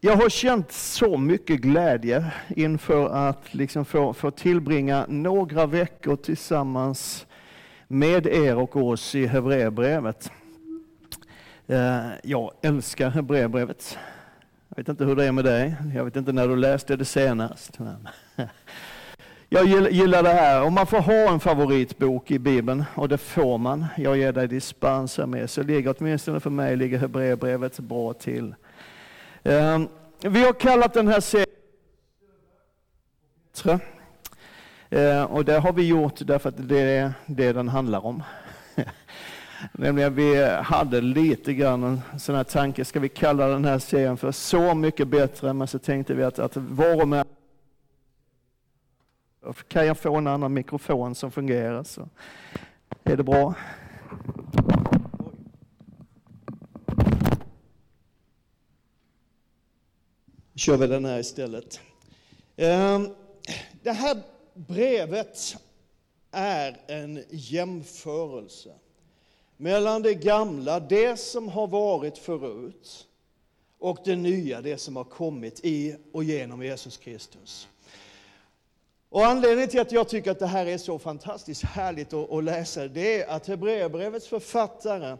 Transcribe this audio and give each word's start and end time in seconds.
Jag 0.00 0.16
har 0.16 0.28
känt 0.28 0.72
så 0.72 1.16
mycket 1.16 1.60
glädje 1.60 2.32
inför 2.48 3.08
att 3.28 3.54
liksom 3.54 3.84
få, 3.84 4.12
få 4.12 4.30
tillbringa 4.30 5.06
några 5.08 5.66
veckor 5.66 6.16
tillsammans 6.16 7.26
med 7.88 8.26
er 8.26 8.56
och 8.56 8.76
oss 8.76 9.14
i 9.14 9.26
Hebreerbrevet. 9.26 10.32
Eh, 11.66 12.06
jag 12.22 12.52
älskar 12.62 13.10
Hebreerbrevet. 13.10 13.98
Jag 14.68 14.76
vet 14.76 14.88
inte 14.88 15.04
hur 15.04 15.16
det 15.16 15.24
är 15.24 15.32
med 15.32 15.44
dig. 15.44 15.76
Jag 15.94 16.04
vet 16.04 16.16
inte 16.16 16.32
när 16.32 16.48
du 16.48 16.56
läste 16.56 16.96
det 16.96 17.04
senast. 17.04 17.78
Men 17.78 18.08
jag 19.48 19.66
gillar 19.92 20.22
det 20.22 20.32
här. 20.32 20.62
Om 20.62 20.74
man 20.74 20.86
får 20.86 21.00
ha 21.00 21.32
en 21.32 21.40
favoritbok 21.40 22.30
i 22.30 22.38
Bibeln, 22.38 22.84
och 22.94 23.08
det 23.08 23.18
får 23.18 23.58
man, 23.58 23.86
jag 23.96 24.16
ger 24.16 24.32
dig 24.32 24.48
dispens 24.48 25.18
med, 25.18 25.50
så 25.50 25.62
ligger 25.62 25.94
åtminstone 25.98 26.40
för 26.40 26.50
mig 26.50 26.76
ligger 26.76 26.98
Hebreerbrevet 26.98 27.78
bra 27.78 28.12
till. 28.12 28.54
Ehm, 29.48 29.88
vi 30.20 30.44
har 30.44 30.52
kallat 30.52 30.94
den 30.94 31.08
här 31.08 31.20
serien 31.20 31.46
ehm, 34.90 35.26
och 35.26 35.44
det 35.44 35.58
har 35.58 35.72
vi 35.72 35.86
gjort 35.86 36.14
därför 36.18 36.48
att 36.48 36.68
det 36.68 36.80
är 36.80 37.12
det 37.26 37.52
den 37.52 37.68
handlar 37.68 38.06
om. 38.06 38.22
Nämligen 39.72 40.14
vi 40.14 40.46
hade 40.46 41.00
lite 41.00 41.54
grann 41.54 41.84
en 41.84 42.18
sån 42.18 42.34
här 42.34 42.44
tanke, 42.44 42.84
ska 42.84 43.00
vi 43.00 43.08
kalla 43.08 43.46
den 43.46 43.64
här 43.64 43.78
serien 43.78 44.16
för 44.16 44.32
Så 44.32 44.74
mycket 44.74 45.08
bättre? 45.08 45.52
Men 45.52 45.68
så 45.68 45.78
tänkte 45.78 46.14
vi 46.14 46.24
att, 46.24 46.38
att 46.38 46.56
var 46.56 47.24
kan 49.68 49.86
jag 49.86 49.98
få 49.98 50.16
en 50.16 50.26
annan 50.26 50.54
mikrofon 50.54 51.14
som 51.14 51.30
fungerar 51.30 51.82
så 51.82 52.08
är 53.04 53.16
det 53.16 53.22
bra. 53.22 53.54
Kör 60.58 60.76
vi 60.76 60.86
den 60.86 61.04
här 61.04 61.18
istället. 61.18 61.80
Ehm, 62.56 63.08
det 63.82 63.92
här 63.92 64.22
brevet 64.54 65.56
är 66.30 66.80
en 66.86 67.24
jämförelse 67.30 68.70
mellan 69.56 70.02
det 70.02 70.14
gamla, 70.14 70.80
det 70.80 71.16
som 71.16 71.48
har 71.48 71.66
varit 71.66 72.18
förut, 72.18 73.06
och 73.78 73.98
det 74.04 74.16
nya, 74.16 74.60
det 74.60 74.78
som 74.78 74.96
har 74.96 75.04
kommit 75.04 75.60
i 75.64 75.96
och 76.12 76.24
genom 76.24 76.62
Jesus 76.62 76.96
Kristus. 76.96 77.68
Och 79.08 79.26
anledningen 79.26 79.68
till 79.68 79.80
att 79.80 79.92
jag 79.92 80.08
tycker 80.08 80.30
att 80.30 80.38
det 80.38 80.46
här 80.46 80.66
är 80.66 80.78
så 80.78 80.98
fantastiskt 80.98 81.64
härligt 81.64 82.12
att, 82.12 82.44
läsa, 82.44 82.88
det 82.88 83.22
är 83.22 83.28
att 83.28 83.46
Hebreerbrevets 83.46 84.28
författare 84.28 85.16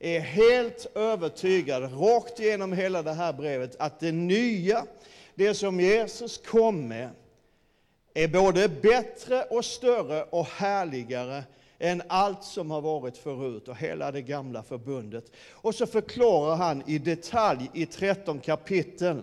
är 0.00 0.20
helt 0.20 0.86
övertygad, 0.94 1.82
rakt 1.82 2.40
igenom 2.40 2.72
hela 2.72 3.02
det 3.02 3.12
här 3.12 3.32
brevet, 3.32 3.76
att 3.78 4.00
det 4.00 4.12
nya, 4.12 4.86
det 5.34 5.54
som 5.54 5.80
Jesus 5.80 6.38
kom 6.38 6.88
med, 6.88 7.10
är 8.14 8.28
både 8.28 8.68
bättre 8.68 9.42
och 9.42 9.64
större 9.64 10.22
och 10.22 10.46
härligare 10.46 11.44
än 11.78 12.02
allt 12.06 12.44
som 12.44 12.70
har 12.70 12.80
varit 12.80 13.16
förut 13.16 13.68
och 13.68 13.76
hela 13.76 14.12
det 14.12 14.22
gamla 14.22 14.62
förbundet. 14.62 15.32
Och 15.50 15.74
så 15.74 15.86
förklarar 15.86 16.56
han 16.56 16.82
i 16.86 16.98
detalj 16.98 17.70
i 17.74 17.86
13 17.86 18.40
kapitel. 18.40 19.22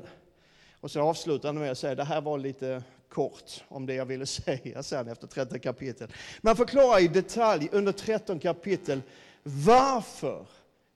Och 0.80 0.92
så 0.92 1.02
avslutar 1.02 1.50
han 1.50 1.60
med 1.60 1.72
att 1.72 1.78
säga, 1.78 1.96
det 1.96 2.04
här 2.04 2.22
var 2.22 2.38
lite 2.38 2.84
kort 3.10 3.64
om 3.68 3.86
det 3.86 3.94
jag 3.94 4.06
ville 4.06 4.26
säga 4.26 4.84
sen 4.84 5.08
efter 5.08 5.28
13 5.28 5.60
kapitel. 5.60 6.14
Man 6.42 6.56
förklarar 6.56 7.00
i 7.00 7.08
detalj 7.08 7.70
under 7.72 7.92
13 7.92 8.40
kapitel 8.40 9.02
varför 9.44 10.46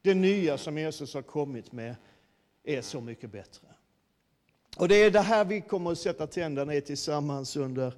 det 0.02 0.14
nya 0.14 0.58
som 0.58 0.78
Jesus 0.78 1.14
har 1.14 1.22
kommit 1.22 1.72
med 1.72 1.96
är 2.64 2.82
så 2.82 3.02
mycket 3.02 3.32
bättre. 3.32 3.68
Och 4.78 4.88
det 4.88 4.96
är 4.96 5.12
det 5.12 5.20
här 5.22 5.46
vi 5.46 5.62
kommer 5.62 5.92
att 5.92 6.00
sätta 6.00 6.28
tänderna 6.28 6.76
i 6.76 6.82
tillsammans 6.82 7.56
under 7.56 7.94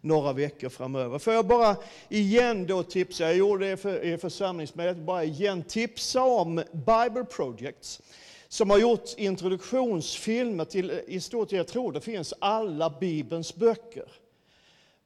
några 0.00 0.32
veckor 0.32 0.68
framöver. 0.68 1.18
Får 1.18 1.32
jag 1.32 1.46
bara 1.46 1.76
igen 2.08 2.66
då 2.66 2.82
tipsa, 2.82 3.24
jag 3.24 3.36
gjorde 3.36 3.70
det 3.70 3.76
för 3.76 4.04
i 4.04 4.18
församlingsmötet, 4.18 5.02
bara 5.02 5.24
igen 5.24 5.62
tipsa 5.62 6.22
om 6.22 6.56
Bible 6.72 7.24
Projects 7.24 8.02
som 8.48 8.70
har 8.70 8.78
gjort 8.78 9.14
introduktionsfilmer 9.16 10.64
till 10.64 10.90
i 11.06 11.20
stort 11.20 11.52
jag 11.52 11.66
tror 11.66 11.92
det 11.92 12.00
finns 12.00 12.34
alla 12.38 12.90
Bibelns 13.00 13.54
böcker. 13.54 14.12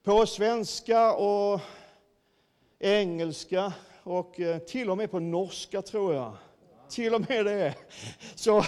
På 0.03 0.27
svenska 0.27 1.13
och 1.13 1.61
engelska 2.79 3.73
och 4.05 4.41
eh, 4.41 4.59
till 4.59 4.91
och 4.91 4.97
med 4.97 5.11
på 5.11 5.21
norska 5.21 5.83
tror 5.83 6.15
jag. 6.15 6.33
Till 6.91 7.15
och 7.15 7.29
med 7.29 7.47
det. 7.47 7.75
Så, 8.35 8.59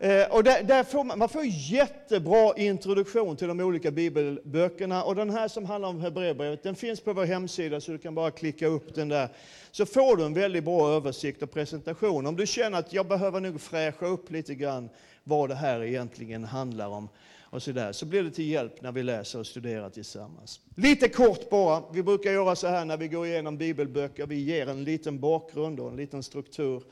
eh, 0.00 0.30
och 0.30 0.44
där, 0.44 0.62
där 0.62 0.84
får 0.84 1.04
man, 1.04 1.18
man 1.18 1.28
får 1.28 1.44
jättebra 1.46 2.54
introduktion 2.56 3.36
till 3.36 3.48
de 3.48 3.60
olika 3.60 3.90
bibelböckerna. 3.90 5.04
Och 5.04 5.14
den 5.14 5.30
här 5.30 5.48
som 5.48 5.64
handlar 5.64 5.88
om 5.88 6.00
Hebreerbrevet, 6.00 6.62
den 6.62 6.74
finns 6.74 7.00
på 7.00 7.12
vår 7.12 7.24
hemsida 7.24 7.80
så 7.80 7.92
du 7.92 7.98
kan 7.98 8.14
bara 8.14 8.30
klicka 8.30 8.66
upp 8.66 8.94
den 8.94 9.08
där. 9.08 9.28
Så 9.70 9.86
får 9.86 10.16
du 10.16 10.24
en 10.24 10.34
väldigt 10.34 10.64
bra 10.64 10.88
översikt 10.88 11.42
och 11.42 11.50
presentation. 11.50 12.26
Om 12.26 12.36
du 12.36 12.46
känner 12.46 12.78
att 12.78 12.92
jag 12.92 13.08
behöver 13.08 13.40
nog 13.40 13.60
fräscha 13.60 14.06
upp 14.06 14.30
lite 14.30 14.54
grann 14.54 14.88
vad 15.24 15.48
det 15.48 15.54
här 15.54 15.82
egentligen 15.82 16.44
handlar 16.44 16.88
om 16.88 17.08
och 17.50 17.62
så, 17.62 17.72
där, 17.72 17.92
så 17.92 18.06
blir 18.06 18.22
det 18.22 18.30
till 18.30 18.48
hjälp 18.48 18.82
när 18.82 18.92
vi 18.92 19.02
läser 19.02 19.38
och 19.38 19.46
studerar 19.46 19.90
tillsammans. 19.90 20.60
Lite 20.74 21.08
kort 21.08 21.50
bara, 21.50 21.82
vi 21.92 22.02
brukar 22.02 22.32
göra 22.32 22.56
så 22.56 22.66
här 22.66 22.84
när 22.84 22.96
vi 22.96 23.08
går 23.08 23.26
igenom 23.26 23.56
bibelböcker, 23.56 24.26
vi 24.26 24.40
ger 24.40 24.68
en 24.68 24.84
liten 24.84 25.20
bakgrund 25.20 25.80
och 25.80 25.90
en 25.90 25.96
liten 25.96 26.22
struktur 26.22 26.82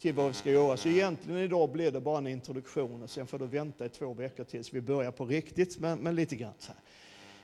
till 0.00 0.14
vad 0.14 0.28
vi 0.28 0.34
ska 0.34 0.50
göra. 0.50 0.76
Så 0.76 0.88
egentligen 0.88 1.40
idag 1.40 1.72
blir 1.72 1.90
det 1.90 2.00
bara 2.00 2.18
en 2.18 2.26
introduktion 2.26 3.02
och 3.02 3.10
sen 3.10 3.26
får 3.26 3.38
du 3.38 3.46
vänta 3.46 3.86
i 3.86 3.88
två 3.88 4.14
veckor 4.14 4.44
tills 4.44 4.74
vi 4.74 4.80
börjar 4.80 5.10
på 5.10 5.26
riktigt, 5.26 5.78
men, 5.78 5.98
men 5.98 6.14
lite 6.14 6.36
grann 6.36 6.54
så 6.58 6.68
här. 6.68 6.80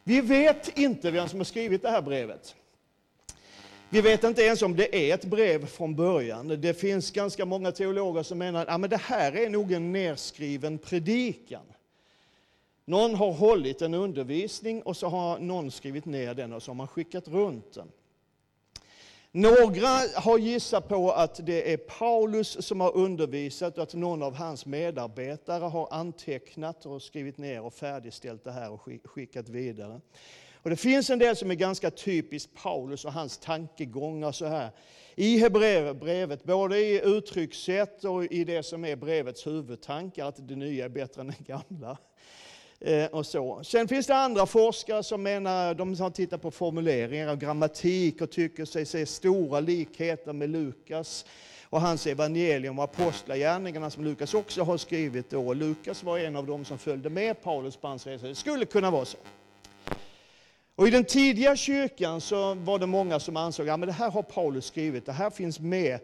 Vi 0.04 0.20
vet 0.20 0.78
inte 0.78 1.10
vem 1.10 1.28
som 1.28 1.40
har 1.40 1.44
skrivit 1.44 1.82
det 1.82 1.90
här 1.90 2.02
brevet. 2.02 2.54
Vi 3.92 4.00
vet 4.00 4.24
inte 4.24 4.42
ens 4.42 4.62
om 4.62 4.76
det 4.76 5.10
är 5.10 5.14
ett 5.14 5.24
brev 5.24 5.66
från 5.66 5.96
början. 5.96 6.48
Det 6.48 6.74
finns 6.74 7.10
ganska 7.10 7.44
många 7.44 7.72
teologer 7.72 8.22
som 8.22 8.38
menar 8.38 8.66
att 8.66 8.80
ja, 8.80 8.88
det 8.88 9.00
här 9.00 9.36
är 9.36 9.50
nog 9.50 9.72
en 9.72 9.92
nerskriven 9.92 10.78
predikan. 10.78 11.62
Någon 12.90 13.14
har 13.14 13.32
hållit 13.32 13.82
en 13.82 13.94
undervisning 13.94 14.82
och 14.82 14.96
så 14.96 15.08
har 15.08 15.38
någon 15.38 15.70
skrivit 15.70 16.04
ner 16.04 16.34
den 16.34 16.52
och 16.52 16.62
så 16.62 16.70
har 16.70 16.74
man 16.74 16.88
skickat 16.88 17.28
runt 17.28 17.72
den. 17.72 17.92
Några 19.32 19.88
har 20.16 20.38
gissat 20.38 20.88
på 20.88 21.12
att 21.12 21.46
det 21.46 21.72
är 21.72 21.76
Paulus 21.76 22.66
som 22.66 22.80
har 22.80 22.96
undervisat 22.96 23.76
och 23.76 23.82
att 23.82 23.94
någon 23.94 24.22
av 24.22 24.34
hans 24.34 24.66
medarbetare 24.66 25.64
har 25.64 25.88
antecknat 25.90 26.86
och 26.86 27.02
skrivit 27.02 27.38
ner 27.38 27.62
och 27.62 27.74
färdigställt 27.74 28.44
det 28.44 28.52
här 28.52 28.70
och 28.70 28.88
skickat 29.04 29.48
vidare. 29.48 30.00
Och 30.54 30.70
det 30.70 30.76
finns 30.76 31.10
en 31.10 31.18
del 31.18 31.36
som 31.36 31.50
är 31.50 31.54
ganska 31.54 31.90
typiskt 31.90 32.54
Paulus 32.62 33.04
och 33.04 33.12
hans 33.12 33.38
tankegångar 33.38 34.32
så 34.32 34.46
här. 34.46 34.70
I 35.14 35.38
Hebreerbrevet, 35.38 36.44
både 36.44 36.78
i 36.78 37.00
uttryckssätt 37.04 38.04
och 38.04 38.24
i 38.24 38.44
det 38.44 38.62
som 38.62 38.84
är 38.84 38.96
brevets 38.96 39.46
huvudtankar, 39.46 40.26
att 40.26 40.48
det 40.48 40.56
nya 40.56 40.84
är 40.84 40.88
bättre 40.88 41.20
än 41.20 41.34
det 41.38 41.46
gamla. 41.46 41.98
Eh, 42.84 43.06
och 43.06 43.26
så. 43.26 43.60
Sen 43.64 43.88
finns 43.88 44.06
det 44.06 44.14
andra 44.14 44.46
forskare 44.46 45.02
som 45.02 45.22
menar, 45.22 45.74
de 45.74 46.00
har 46.00 46.10
tittat 46.10 46.42
på 46.42 46.50
formuleringar 46.50 47.32
och 47.32 47.40
grammatik 47.40 48.20
och 48.20 48.30
tycker 48.30 48.64
sig 48.64 48.86
se 48.86 49.06
stora 49.06 49.60
likheter 49.60 50.32
med 50.32 50.50
Lukas 50.50 51.24
och 51.64 51.80
hans 51.80 52.06
evangelium 52.06 52.78
och 52.78 52.84
apostlagärningarna 52.84 53.90
som 53.90 54.04
Lukas 54.04 54.34
också 54.34 54.62
har 54.62 54.76
skrivit. 54.76 55.30
Då. 55.30 55.54
Lukas 55.54 56.02
var 56.02 56.18
en 56.18 56.36
av 56.36 56.46
dem 56.46 56.64
som 56.64 56.78
följde 56.78 57.10
med 57.10 57.42
Paulus 57.42 57.76
på 57.76 57.88
hans 57.88 58.06
resa. 58.06 58.26
Det 58.26 58.34
skulle 58.34 58.64
kunna 58.64 58.90
vara 58.90 59.04
så. 59.04 59.18
Och 60.74 60.88
I 60.88 60.90
den 60.90 61.04
tidiga 61.04 61.56
kyrkan 61.56 62.20
så 62.20 62.54
var 62.54 62.78
det 62.78 62.86
många 62.86 63.20
som 63.20 63.36
ansåg 63.36 63.68
att 63.68 63.80
ja, 63.80 63.86
det 63.86 63.92
här 63.92 64.10
har 64.10 64.22
Paulus 64.22 64.66
skrivit, 64.66 65.06
det 65.06 65.12
här 65.12 65.30
finns 65.30 65.60
med 65.60 66.00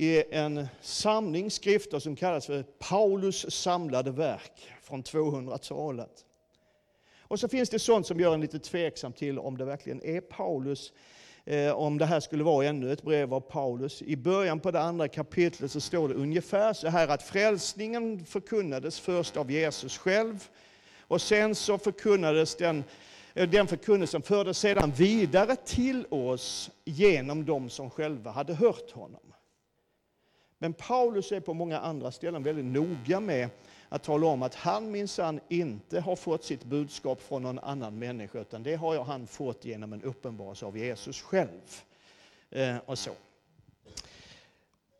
i 0.00 0.22
en 0.30 0.68
samling 0.80 1.50
skrifter 1.50 1.98
som 1.98 2.16
kallas 2.16 2.46
för 2.46 2.62
Paulus 2.62 3.50
samlade 3.50 4.10
verk 4.10 4.72
från 4.82 5.02
200-talet. 5.02 6.24
Och 7.20 7.40
så 7.40 7.48
finns 7.48 7.70
det 7.70 7.78
sånt 7.78 8.06
som 8.06 8.20
gör 8.20 8.34
en 8.34 8.40
lite 8.40 8.58
tveksam 8.58 9.12
till 9.12 9.38
om 9.38 9.58
det 9.58 9.64
verkligen 9.64 10.02
är 10.02 10.20
Paulus, 10.20 10.92
eh, 11.44 11.72
om 11.72 11.98
det 11.98 12.06
här 12.06 12.20
skulle 12.20 12.44
vara 12.44 12.66
ännu 12.66 12.92
ett 12.92 13.02
brev 13.02 13.34
av 13.34 13.40
Paulus. 13.40 14.02
I 14.02 14.16
början 14.16 14.60
på 14.60 14.70
det 14.70 14.80
andra 14.80 15.08
kapitlet 15.08 15.70
så 15.70 15.80
står 15.80 16.08
det 16.08 16.14
ungefär 16.14 16.72
så 16.72 16.88
här 16.88 17.08
att 17.08 17.22
frälsningen 17.22 18.24
förkunnades 18.26 19.00
först 19.00 19.36
av 19.36 19.50
Jesus 19.50 19.98
själv 19.98 20.48
och 21.00 21.22
sen 21.22 21.54
så 21.54 21.78
förkunnades 21.78 22.56
den 22.56 22.84
eh, 23.34 23.48
den 23.48 23.66
förkunnelsen 23.66 24.22
fördes 24.22 24.58
sedan 24.58 24.92
vidare 24.96 25.56
till 25.56 26.06
oss 26.10 26.70
genom 26.84 27.44
de 27.44 27.70
som 27.70 27.90
själva 27.90 28.30
hade 28.30 28.54
hört 28.54 28.90
honom. 28.90 29.27
Men 30.58 30.72
Paulus 30.72 31.32
är 31.32 31.40
på 31.40 31.54
många 31.54 31.78
andra 31.78 32.10
ställen 32.10 32.42
väldigt 32.42 32.64
noga 32.64 33.20
med 33.20 33.48
att 33.88 34.02
tala 34.02 34.26
om 34.26 34.42
att 34.42 34.54
han 34.54 34.90
minsann 34.90 35.40
inte 35.48 36.00
har 36.00 36.16
fått 36.16 36.44
sitt 36.44 36.64
budskap 36.64 37.22
från 37.22 37.42
någon 37.42 37.58
annan 37.58 37.98
människa, 37.98 38.40
utan 38.40 38.62
det 38.62 38.74
har 38.74 39.04
han 39.04 39.26
fått 39.26 39.64
genom 39.64 39.92
en 39.92 40.02
uppenbarelse 40.02 40.66
av 40.66 40.78
Jesus 40.78 41.22
själv. 41.22 41.82
Eh, 42.50 42.76
och 42.86 42.98
så. 42.98 43.10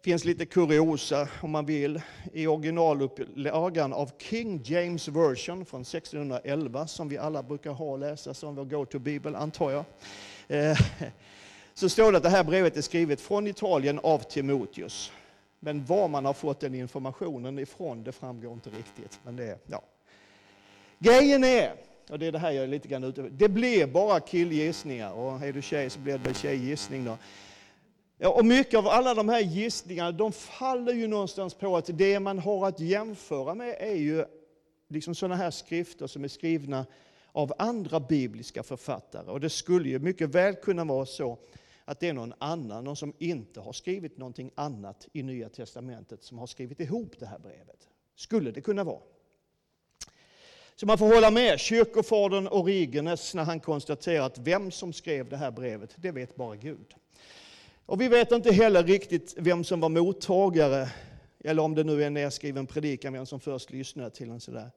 Det 0.02 0.10
finns 0.10 0.24
lite 0.24 0.46
kuriosa 0.46 1.28
om 1.42 1.50
man 1.50 1.66
vill 1.66 2.00
i 2.32 2.46
originalupplagan 2.46 3.92
av 3.92 4.10
King 4.18 4.62
James 4.64 5.08
Version 5.08 5.64
från 5.64 5.80
1611 5.80 6.86
som 6.86 7.08
vi 7.08 7.18
alla 7.18 7.42
brukar 7.42 7.70
ha 7.70 7.84
och 7.84 7.98
läsa 7.98 8.34
som 8.34 8.54
vår 8.54 8.64
go-to-bibel 8.64 9.34
antar 9.34 9.70
jag. 9.70 9.84
Eh, 10.48 10.78
så 11.74 11.88
står 11.88 12.12
det 12.12 12.18
att 12.18 12.24
det 12.24 12.30
här 12.30 12.44
brevet 12.44 12.76
är 12.76 12.82
skrivet 12.82 13.20
från 13.20 13.46
Italien 13.46 14.00
av 14.02 14.18
Timoteus. 14.18 15.12
Men 15.60 15.84
var 15.84 16.08
man 16.08 16.24
har 16.24 16.32
fått 16.32 16.60
den 16.60 16.74
informationen 16.74 17.58
ifrån 17.58 18.04
det 18.04 18.12
framgår 18.12 18.52
inte 18.52 18.70
riktigt. 18.70 19.20
Men 19.24 19.36
det, 19.36 19.58
ja. 19.66 19.82
Grejen 20.98 21.44
är, 21.44 21.72
och 22.10 22.18
det 22.18 22.26
är 22.26 22.32
det 22.32 22.38
här 22.38 22.50
jag 22.50 22.64
är 22.64 22.68
lite 22.68 22.88
grann 22.88 23.04
ute 23.04 23.22
det 23.22 23.48
blir 23.48 23.86
bara 23.86 24.20
killgissningar 24.20 25.12
och 25.12 25.42
är 25.42 25.52
du 25.52 25.62
tjej 25.62 25.90
så 25.90 25.98
blir 25.98 26.12
det 26.12 26.24
väl 26.24 26.34
tjejgissning 26.34 27.04
då. 27.04 27.18
Ja, 28.18 28.28
och 28.28 28.44
mycket 28.44 28.78
av 28.78 28.88
alla 28.88 29.14
de 29.14 29.28
här 29.28 29.40
gissningarna 29.40 30.12
de 30.12 30.32
faller 30.32 30.92
ju 30.92 31.06
någonstans 31.06 31.54
på 31.54 31.76
att 31.76 31.90
det 31.92 32.20
man 32.20 32.38
har 32.38 32.68
att 32.68 32.80
jämföra 32.80 33.54
med 33.54 33.76
är 33.78 33.94
ju 33.94 34.24
liksom 34.88 35.14
sådana 35.14 35.36
här 35.36 35.50
skrifter 35.50 36.06
som 36.06 36.24
är 36.24 36.28
skrivna 36.28 36.86
av 37.32 37.52
andra 37.58 38.00
bibliska 38.00 38.62
författare. 38.62 39.30
Och 39.30 39.40
det 39.40 39.50
skulle 39.50 39.88
ju 39.88 39.98
mycket 39.98 40.28
väl 40.28 40.54
kunna 40.54 40.84
vara 40.84 41.06
så 41.06 41.38
att 41.88 42.00
det 42.00 42.08
är 42.08 42.12
någon 42.12 42.34
annan, 42.38 42.84
någon 42.84 42.96
som 42.96 43.12
inte 43.18 43.60
har 43.60 43.72
skrivit 43.72 44.18
någonting 44.18 44.50
annat 44.54 45.08
i 45.12 45.22
Nya 45.22 45.48
Testamentet, 45.48 46.22
som 46.22 46.38
har 46.38 46.46
skrivit 46.46 46.80
ihop 46.80 47.14
det 47.18 47.26
här 47.26 47.38
brevet. 47.38 47.88
Skulle 48.16 48.50
det 48.50 48.60
kunna 48.60 48.84
vara. 48.84 49.00
Så 50.76 50.86
man 50.86 50.98
får 50.98 51.14
hålla 51.14 51.30
med 51.30 51.60
kyrkofadern 51.60 52.48
Origenes 52.48 53.34
när 53.34 53.44
han 53.44 53.60
konstaterar 53.60 54.26
att 54.26 54.38
vem 54.38 54.70
som 54.70 54.92
skrev 54.92 55.28
det 55.28 55.36
här 55.36 55.50
brevet, 55.50 55.94
det 55.96 56.10
vet 56.10 56.36
bara 56.36 56.56
Gud. 56.56 56.94
Och 57.86 58.00
vi 58.00 58.08
vet 58.08 58.32
inte 58.32 58.52
heller 58.52 58.82
riktigt 58.82 59.34
vem 59.38 59.64
som 59.64 59.80
var 59.80 59.88
mottagare, 59.88 60.88
eller 61.44 61.62
om 61.62 61.74
det 61.74 61.84
nu 61.84 62.02
är 62.02 62.06
en 62.06 62.14
nedskriven 62.14 62.66
predikan, 62.66 63.12
vem 63.12 63.26
som 63.26 63.40
först 63.40 63.70
lyssnade 63.70 64.10
till 64.10 64.30
en 64.30 64.40
sådär. 64.40 64.70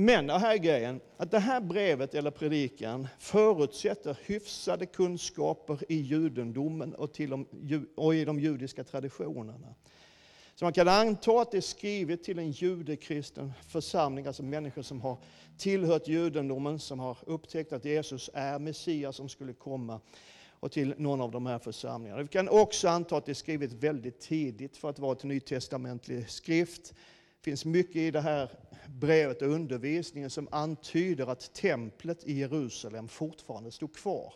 Men 0.00 0.26
det 0.26 0.38
här 0.38 0.54
är 0.54 0.58
grejen, 0.58 1.00
att 1.16 1.30
det 1.30 1.38
här 1.38 1.60
brevet 1.60 2.14
eller 2.14 2.30
predikan 2.30 3.08
förutsätter 3.18 4.16
hyfsade 4.26 4.86
kunskaper 4.86 5.78
i 5.88 5.96
judendomen 5.96 6.94
och, 6.94 7.12
till 7.12 7.30
de, 7.30 7.46
och 7.94 8.14
i 8.14 8.24
de 8.24 8.40
judiska 8.40 8.84
traditionerna. 8.84 9.74
Så 10.54 10.64
man 10.64 10.72
kan 10.72 10.88
anta 10.88 11.40
att 11.40 11.50
det 11.50 11.56
är 11.56 11.60
skrivet 11.60 12.24
till 12.24 12.38
en 12.38 12.50
judekristen 12.50 13.52
församling, 13.68 14.26
alltså 14.26 14.42
människor 14.42 14.82
som 14.82 15.00
har 15.00 15.16
tillhört 15.56 16.08
judendomen, 16.08 16.78
som 16.78 16.98
har 16.98 17.18
upptäckt 17.26 17.72
att 17.72 17.84
Jesus 17.84 18.30
är 18.34 18.58
Messias 18.58 19.16
som 19.16 19.28
skulle 19.28 19.52
komma 19.52 20.00
och 20.60 20.72
till 20.72 20.94
någon 20.98 21.20
av 21.20 21.30
de 21.30 21.46
här 21.46 21.58
församlingarna. 21.58 22.22
Vi 22.22 22.28
kan 22.28 22.48
också 22.48 22.88
anta 22.88 23.16
att 23.16 23.26
det 23.26 23.32
är 23.32 23.34
skrivet 23.34 23.72
väldigt 23.72 24.20
tidigt 24.20 24.76
för 24.76 24.90
att 24.90 24.98
vara 24.98 25.12
ett 25.12 25.24
nytestamentlig 25.24 26.30
skrift. 26.30 26.94
Det 27.48 27.50
finns 27.50 27.64
mycket 27.64 27.96
i 27.96 28.10
det 28.10 28.20
här 28.20 28.50
brevet 28.86 29.42
och 29.42 29.48
undervisningen 29.48 30.30
som 30.30 30.48
antyder 30.50 31.26
att 31.26 31.54
templet 31.54 32.24
i 32.24 32.32
Jerusalem 32.32 33.08
fortfarande 33.08 33.70
stod 33.70 33.96
kvar 33.96 34.34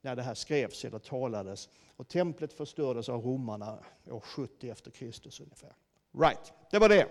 när 0.00 0.16
det 0.16 0.22
här 0.22 0.34
skrevs 0.34 0.84
eller 0.84 0.98
talades. 0.98 1.68
Och 1.96 2.08
templet 2.08 2.52
förstördes 2.52 3.08
av 3.08 3.24
romarna 3.24 3.78
år 4.10 4.20
70 4.20 4.70
efter 4.70 4.90
Kristus 4.90 5.40
ungefär. 5.40 5.72
Right, 6.18 6.52
det 6.70 6.78
var 6.78 6.88
det. 6.88 7.06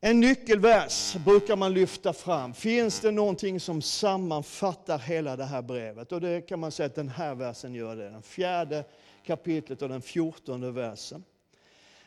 En 0.00 0.20
nyckelvers 0.20 1.16
brukar 1.24 1.56
man 1.56 1.74
lyfta 1.74 2.12
fram. 2.12 2.54
Finns 2.54 3.00
det 3.00 3.10
någonting 3.10 3.60
som 3.60 3.82
sammanfattar 3.82 4.98
hela 4.98 5.36
det 5.36 5.44
här 5.44 5.62
brevet? 5.62 6.12
Och 6.12 6.20
det 6.20 6.40
kan 6.40 6.60
man 6.60 6.72
säga 6.72 6.86
att 6.86 6.94
den 6.94 7.08
här 7.08 7.34
versen 7.34 7.74
gör 7.74 7.96
det. 7.96 8.10
Den 8.10 8.22
fjärde 8.22 8.84
kapitlet 9.22 9.82
och 9.82 9.88
den 9.88 10.02
fjortonde 10.02 10.70
versen. 10.70 11.24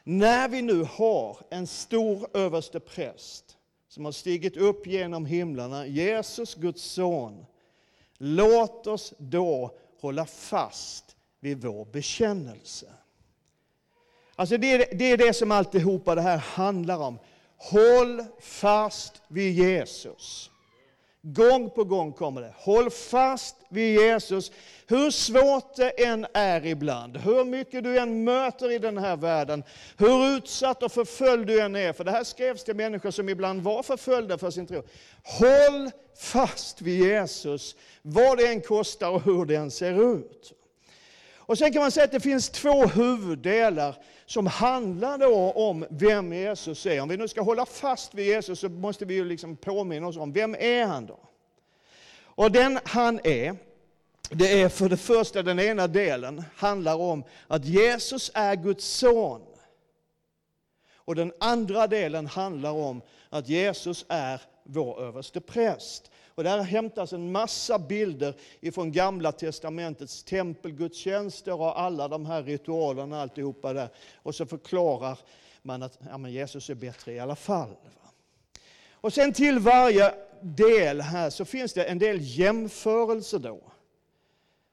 När 0.09 0.49
vi 0.49 0.61
nu 0.61 0.83
har 0.83 1.37
en 1.49 1.67
stor 1.67 2.27
överste 2.33 2.79
präst 2.79 3.57
som 3.87 4.05
har 4.05 4.11
stigit 4.11 4.57
upp 4.57 4.87
genom 4.87 5.25
himlarna, 5.25 5.87
Jesus, 5.87 6.55
Guds 6.55 6.83
son, 6.83 7.45
låt 8.17 8.87
oss 8.87 9.13
då 9.17 9.77
hålla 10.01 10.25
fast 10.25 11.15
vid 11.39 11.61
vår 11.61 11.85
bekännelse. 11.85 12.87
Alltså 14.35 14.57
det, 14.57 14.73
är, 14.73 14.97
det 14.97 15.11
är 15.11 15.17
det 15.17 15.33
som 15.33 15.51
alltihopa 15.51 16.15
det 16.15 16.21
här 16.21 16.37
handlar 16.37 16.97
om. 16.97 17.19
Håll 17.57 18.23
fast 18.39 19.21
vid 19.27 19.53
Jesus. 19.53 20.51
Gång 21.33 21.69
på 21.69 21.83
gång 21.83 22.13
kommer 22.13 22.41
det. 22.41 22.53
Håll 22.57 22.89
fast 22.89 23.55
vid 23.69 23.99
Jesus. 23.99 24.51
Hur 24.87 25.11
svårt 25.11 25.75
det 25.75 25.89
än 25.89 26.27
är 26.33 26.65
ibland, 26.65 27.17
hur 27.17 27.43
mycket 27.43 27.83
du 27.83 27.99
än 27.99 28.23
möter 28.23 28.71
i 28.71 28.79
den 28.79 28.97
här 28.97 29.15
världen, 29.15 29.63
hur 29.97 30.37
utsatt 30.37 30.83
och 30.83 30.91
förföljd 30.91 31.47
du 31.47 31.61
än 31.61 31.75
är, 31.75 31.93
för 31.93 32.03
det 32.03 32.11
här 32.11 32.23
skrevs 32.23 32.63
till 32.63 32.75
människor 32.75 33.11
som 33.11 33.29
ibland 33.29 33.61
var 33.61 33.83
förföljda 33.83 34.37
för 34.37 34.51
sin 34.51 34.67
tro. 34.67 34.83
Håll 35.23 35.91
fast 36.19 36.81
vid 36.81 36.99
Jesus, 36.99 37.75
vad 38.01 38.37
det 38.37 38.47
än 38.47 38.61
kostar 38.61 39.09
och 39.09 39.21
hur 39.21 39.45
det 39.45 39.55
än 39.55 39.71
ser 39.71 40.15
ut. 40.15 40.53
Och 41.35 41.57
sen 41.57 41.73
kan 41.73 41.81
man 41.81 41.91
säga 41.91 42.03
att 42.03 42.11
det 42.11 42.19
finns 42.19 42.49
två 42.49 42.85
huvuddelar 42.85 43.95
som 44.27 44.47
handlar 44.47 45.17
då 45.17 45.51
om 45.51 45.85
vem 45.89 46.33
Jesus 46.33 46.85
är. 46.85 47.01
Om 47.01 47.09
vi 47.09 47.17
nu 47.17 47.27
ska 47.27 47.41
hålla 47.41 47.65
fast 47.65 48.13
vid 48.13 48.25
Jesus 48.25 48.59
så 48.59 48.69
måste 48.69 49.05
vi 49.05 49.13
ju 49.13 49.25
liksom 49.25 49.55
påminna 49.55 50.07
oss 50.07 50.17
om, 50.17 50.33
vem 50.33 50.55
är 50.55 50.85
han 50.85 51.05
då? 51.05 51.19
Och 52.19 52.51
den 52.51 52.79
han 52.83 53.19
är, 53.23 53.55
det 54.29 54.61
är 54.61 54.69
för 54.69 54.89
det 54.89 54.97
första 54.97 55.43
den 55.43 55.59
ena 55.59 55.87
delen, 55.87 56.43
handlar 56.55 56.95
om 56.95 57.23
att 57.47 57.65
Jesus 57.65 58.31
är 58.33 58.55
Guds 58.55 58.85
son. 58.85 59.41
Och 60.95 61.15
den 61.15 61.33
andra 61.39 61.87
delen 61.87 62.27
handlar 62.27 62.71
om 62.71 63.01
att 63.29 63.49
Jesus 63.49 64.05
är 64.07 64.41
vår 64.63 65.01
överste 65.01 65.41
präst. 65.41 66.11
Och 66.37 66.43
där 66.43 66.61
hämtas 66.61 67.13
en 67.13 67.31
massa 67.31 67.79
bilder 67.79 68.33
ifrån 68.59 68.91
Gamla 68.91 69.31
Testamentets 69.31 70.23
tempelgudstjänster 70.23 71.61
och 71.61 71.79
alla 71.79 72.07
de 72.07 72.25
här 72.25 72.43
ritualerna 72.43 73.21
alltihopa 73.21 73.73
där. 73.73 73.89
Och 74.15 74.35
så 74.35 74.45
förklarar 74.45 75.19
man 75.61 75.83
att 75.83 75.99
ja, 76.09 76.17
men 76.17 76.31
Jesus 76.31 76.69
är 76.69 76.75
bättre 76.75 77.13
i 77.13 77.19
alla 77.19 77.35
fall. 77.35 77.75
Och 78.91 79.13
sen 79.13 79.33
till 79.33 79.59
varje 79.59 80.13
del 80.41 81.01
här 81.01 81.29
så 81.29 81.45
finns 81.45 81.73
det 81.73 81.83
en 81.83 81.99
del 81.99 82.17
jämförelser 82.21 83.39
då. 83.39 83.59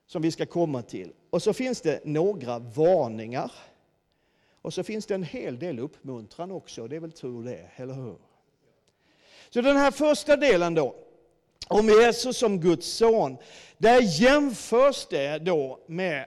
Som 0.07 0.23
vi 0.23 0.31
ska 0.31 0.47
komma 0.47 0.83
till. 0.83 1.13
Och 1.31 1.43
så 1.43 1.53
finns 1.53 1.81
det 1.81 2.01
några 2.05 2.59
varningar. 2.59 3.53
Och 4.63 4.75
så 4.75 4.83
finns 4.83 5.07
det 5.07 5.15
en 5.15 5.23
hel 5.23 5.59
del 5.59 5.79
uppmuntran 5.79 6.51
också. 6.51 6.89
Det 6.89 6.97
är 6.97 7.01
väl 7.01 7.13
tur 7.13 7.45
det, 7.45 7.71
eller 7.77 7.95
hur? 7.95 8.17
Så 9.51 9.61
den 9.61 9.77
här 9.77 9.91
första 9.91 10.37
delen 10.37 10.75
då, 10.75 10.97
om 11.69 11.89
Jesus 11.89 12.37
som 12.37 12.61
Guds 12.61 12.87
son, 12.87 13.37
där 13.79 14.01
jämförs 14.21 15.07
det 15.11 15.39
då 15.39 15.81
med 15.87 16.27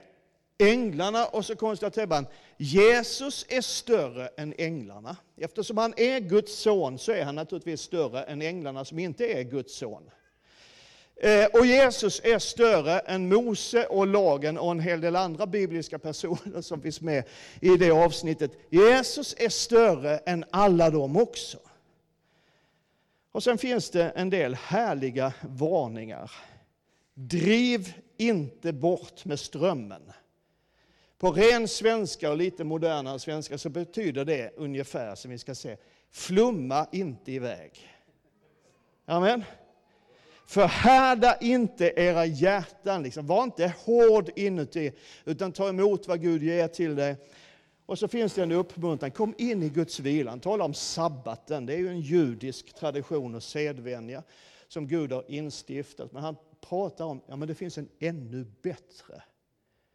änglarna 0.58 1.26
och 1.26 1.44
så 1.44 1.56
konstaterar 1.56 2.06
man 2.06 2.26
Jesus 2.56 3.46
är 3.48 3.60
större 3.60 4.28
än 4.36 4.54
änglarna. 4.58 5.16
Eftersom 5.36 5.78
han 5.78 5.94
är 5.96 6.20
Guds 6.20 6.58
son 6.58 6.98
så 6.98 7.12
är 7.12 7.24
han 7.24 7.34
naturligtvis 7.34 7.80
större 7.80 8.22
än 8.22 8.42
änglarna 8.42 8.84
som 8.84 8.98
inte 8.98 9.26
är 9.26 9.42
Guds 9.42 9.74
son. 9.76 10.10
Eh, 11.20 11.46
och 11.46 11.66
Jesus 11.66 12.20
är 12.24 12.38
större 12.38 12.98
än 12.98 13.28
Mose 13.28 13.86
och 13.86 14.06
lagen 14.06 14.58
och 14.58 14.70
en 14.70 14.80
hel 14.80 15.00
del 15.00 15.16
andra 15.16 15.46
bibliska 15.46 15.98
personer 15.98 16.62
som 16.62 16.82
finns 16.82 17.00
med 17.00 17.24
i 17.60 17.76
det 17.76 17.90
avsnittet. 17.90 18.52
Jesus 18.70 19.34
är 19.38 19.48
större 19.48 20.18
än 20.18 20.44
alla 20.50 20.90
dem 20.90 21.16
också. 21.16 21.58
Och 23.32 23.42
sen 23.42 23.58
finns 23.58 23.90
det 23.90 24.10
en 24.10 24.30
del 24.30 24.54
härliga 24.54 25.32
varningar. 25.42 26.30
Driv 27.14 27.92
inte 28.16 28.72
bort 28.72 29.24
med 29.24 29.40
strömmen. 29.40 30.12
På 31.18 31.32
ren 31.32 31.68
svenska 31.68 32.30
och 32.30 32.36
lite 32.36 32.64
modernare 32.64 33.18
svenska 33.18 33.58
så 33.58 33.68
betyder 33.68 34.24
det 34.24 34.52
ungefär 34.56 35.14
som 35.14 35.30
vi 35.30 35.38
ska 35.38 35.54
se, 35.54 35.76
flumma 36.10 36.86
inte 36.92 37.32
iväg. 37.32 37.88
Amen. 39.06 39.44
Förhärda 40.46 41.36
inte 41.40 41.92
era 41.96 42.26
hjärtan, 42.26 43.02
liksom. 43.02 43.26
var 43.26 43.42
inte 43.42 43.74
hård 43.84 44.30
inuti, 44.36 44.92
utan 45.24 45.52
ta 45.52 45.68
emot 45.68 46.08
vad 46.08 46.20
Gud 46.20 46.42
ger 46.42 46.68
till 46.68 46.96
dig 46.96 47.16
och 47.88 47.98
så 47.98 48.08
finns 48.08 48.34
det 48.34 48.42
en 48.42 48.52
uppmuntran, 48.52 49.10
kom 49.10 49.34
in 49.38 49.62
i 49.62 49.68
Guds 49.68 50.00
vila. 50.00 50.30
Han 50.30 50.40
talar 50.40 50.64
om 50.64 50.74
sabbaten, 50.74 51.66
det 51.66 51.74
är 51.74 51.78
ju 51.78 51.88
en 51.88 52.00
judisk 52.00 52.74
tradition 52.74 53.34
och 53.34 53.42
sedvänja 53.42 54.22
som 54.68 54.88
Gud 54.88 55.12
har 55.12 55.24
instiftat. 55.28 56.12
Men 56.12 56.22
han 56.22 56.36
pratar 56.60 57.04
om, 57.04 57.20
ja 57.26 57.36
men 57.36 57.48
det 57.48 57.54
finns 57.54 57.78
en 57.78 57.88
ännu 57.98 58.46
bättre 58.62 59.22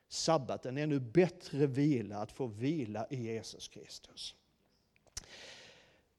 sabbat, 0.09 0.65
en 0.65 0.77
ännu 0.77 0.99
bättre 0.99 1.65
vila, 1.65 2.17
att 2.17 2.31
få 2.31 2.47
vila 2.47 3.07
i 3.09 3.15
Jesus 3.15 3.67
Kristus. 3.67 4.35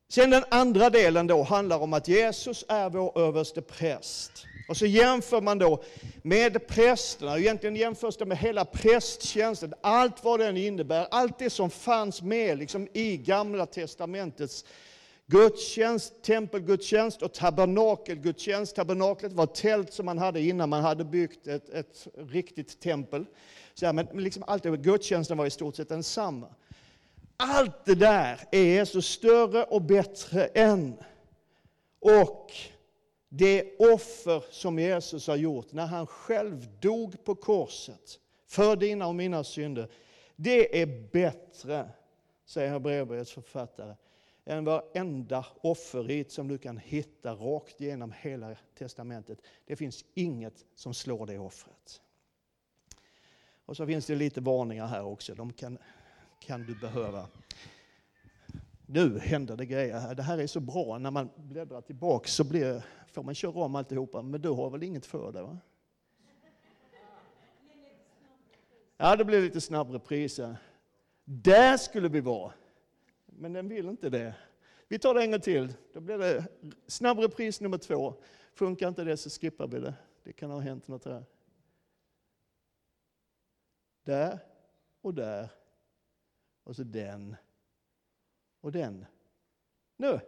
Sen 0.08 0.30
den 0.30 0.44
andra 0.50 0.90
delen 0.90 1.26
då 1.26 1.42
handlar 1.42 1.78
om 1.78 1.92
att 1.92 2.08
Jesus 2.08 2.64
är 2.68 2.90
vår 2.90 3.18
överste 3.18 3.62
präst. 3.62 4.46
Och 4.68 4.76
så 4.76 4.86
jämför 4.86 5.40
man 5.40 5.58
då 5.58 5.82
med 6.22 6.66
prästerna, 6.66 7.32
och 7.32 7.38
egentligen 7.38 7.76
jämförs 7.76 8.16
det 8.16 8.26
med 8.26 8.38
hela 8.38 8.64
prästtjänsten, 8.64 9.74
allt 9.80 10.24
vad 10.24 10.40
den 10.40 10.56
innebär, 10.56 11.06
allt 11.10 11.38
det 11.38 11.50
som 11.50 11.70
fanns 11.70 12.22
med 12.22 12.58
liksom 12.58 12.88
i 12.92 13.16
Gamla 13.16 13.66
Testamentets 13.66 14.64
gudstjänst, 15.26 16.22
tempelgudstjänst 16.22 17.22
och 17.22 17.32
tabernakelgudstjänst. 17.32 18.76
Tabernaklet 18.76 19.32
var 19.32 19.44
ett 19.44 19.54
tält 19.54 19.92
som 19.92 20.06
man 20.06 20.18
hade 20.18 20.40
innan 20.40 20.68
man 20.68 20.82
hade 20.82 21.04
byggt 21.04 21.46
ett, 21.46 21.70
ett 21.70 22.06
riktigt 22.16 22.80
tempel. 22.80 23.26
Så 23.74 23.86
här, 23.86 23.92
men 23.92 24.06
liksom 24.06 24.42
allt 24.46 24.62
det, 24.62 24.76
gudstjänsten 24.76 25.38
var 25.38 25.46
i 25.46 25.50
stort 25.50 25.76
sett 25.76 25.88
densamma. 25.88 26.46
Allt 27.36 27.84
det 27.84 27.94
där 27.94 28.40
är 28.50 28.84
så 28.84 29.02
större 29.02 29.64
och 29.64 29.82
bättre 29.82 30.44
än. 30.46 30.96
Och 32.00 32.52
det 33.36 33.78
offer 33.78 34.44
som 34.50 34.78
Jesus 34.78 35.26
har 35.26 35.36
gjort 35.36 35.72
när 35.72 35.86
han 35.86 36.06
själv 36.06 36.66
dog 36.80 37.24
på 37.24 37.34
korset 37.34 38.20
för 38.46 38.76
dina 38.76 39.06
och 39.06 39.14
mina 39.14 39.44
synder, 39.44 39.88
det 40.36 40.82
är 40.82 41.10
bättre, 41.12 41.90
säger 42.44 42.70
Hebreerbrevets 42.70 43.32
författare, 43.32 43.94
än 44.44 44.64
varenda 44.64 45.46
offerrit 45.60 46.32
som 46.32 46.48
du 46.48 46.58
kan 46.58 46.78
hitta 46.78 47.34
rakt 47.34 47.80
igenom 47.80 48.12
hela 48.20 48.56
testamentet. 48.78 49.38
Det 49.66 49.76
finns 49.76 50.04
inget 50.14 50.64
som 50.74 50.94
slår 50.94 51.26
det 51.26 51.38
offret. 51.38 52.00
Och 53.66 53.76
så 53.76 53.86
finns 53.86 54.06
det 54.06 54.14
lite 54.14 54.40
varningar 54.40 54.86
här 54.86 55.04
också, 55.04 55.34
de 55.34 55.52
kan, 55.52 55.78
kan 56.40 56.66
du 56.66 56.74
behöva. 56.74 57.26
Nu 58.86 59.18
händer 59.18 59.56
det 59.56 59.66
grejer 59.66 59.98
här. 59.98 60.14
Det 60.14 60.22
här 60.22 60.38
är 60.38 60.46
så 60.46 60.60
bra, 60.60 60.98
när 60.98 61.10
man 61.10 61.30
bläddrar 61.36 61.80
tillbaka 61.80 62.28
så 62.28 62.44
blir, 62.44 62.82
får 63.14 63.22
man 63.22 63.34
köra 63.34 63.64
om 63.64 63.74
alltihopa, 63.74 64.22
men 64.22 64.40
du 64.40 64.48
har 64.48 64.70
väl 64.70 64.82
inget 64.82 65.06
för 65.06 65.32
det? 65.32 65.42
Va? 65.42 65.58
Ja, 68.96 69.16
det 69.16 69.24
blir 69.24 69.42
lite 69.42 69.60
snabb 69.60 69.90
repris. 69.90 70.40
Där 71.24 71.76
skulle 71.76 72.08
vi 72.08 72.20
vara. 72.20 72.52
Men 73.26 73.52
den 73.52 73.68
vill 73.68 73.88
inte 73.88 74.10
det. 74.10 74.34
Vi 74.88 74.98
tar 74.98 75.14
det 75.14 75.22
en 75.22 75.30
gång 75.30 75.40
till. 75.40 75.74
Då 75.92 76.00
blir 76.00 76.18
det 76.18 76.46
snabb 76.86 77.18
repris 77.18 77.60
nummer 77.60 77.78
två. 77.78 78.14
Funkar 78.54 78.88
inte 78.88 79.04
det 79.04 79.16
så 79.16 79.30
skippar 79.30 79.66
vi 79.66 79.80
det. 79.80 79.94
Det 80.22 80.32
kan 80.32 80.50
ha 80.50 80.58
hänt 80.58 80.88
något 80.88 81.04
här. 81.04 81.24
Där 84.04 84.38
och 85.00 85.14
där. 85.14 85.48
Och 86.64 86.76
så 86.76 86.82
den 86.82 87.36
och 88.60 88.72
den. 88.72 89.06
Nu, 89.96 90.20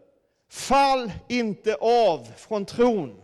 fall 0.48 1.12
inte 1.28 1.74
av 1.80 2.24
från 2.36 2.64
tron. 2.64 3.22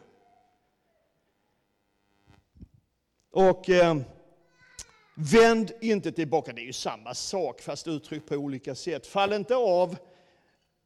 Och 3.30 3.70
eh, 3.70 3.96
vänd 5.14 5.72
inte 5.80 6.12
tillbaka. 6.12 6.52
Det 6.52 6.60
är 6.60 6.66
ju 6.66 6.72
samma 6.72 7.14
sak 7.14 7.60
fast 7.60 7.88
uttryckt 7.88 8.28
på 8.28 8.34
olika 8.34 8.74
sätt. 8.74 9.06
Fall 9.06 9.32
inte 9.32 9.56
av, 9.56 9.96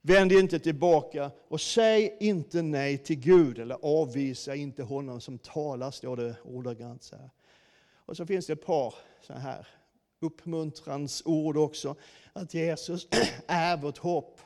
vänd 0.02 0.32
inte 0.32 0.58
tillbaka 0.58 1.30
och 1.48 1.60
säg 1.60 2.16
inte 2.20 2.62
nej 2.62 2.98
till 2.98 3.18
Gud 3.18 3.58
eller 3.58 3.78
avvisa 3.82 4.54
inte 4.54 4.82
honom 4.82 5.20
som 5.20 5.38
talar, 5.38 5.90
står 5.90 6.16
det 6.16 6.36
ordagrant 6.44 7.02
så 7.02 7.16
här. 7.16 7.30
Och 8.06 8.16
så 8.16 8.26
finns 8.26 8.46
det 8.46 8.52
ett 8.52 8.66
par 8.66 8.94
så 9.20 9.32
här 9.32 9.66
uppmuntrans 10.20 11.22
ord 11.24 11.56
också. 11.56 11.96
Att 12.32 12.54
Jesus 12.54 13.08
är 13.46 13.76
vårt 13.76 13.98
hopp. 13.98 14.40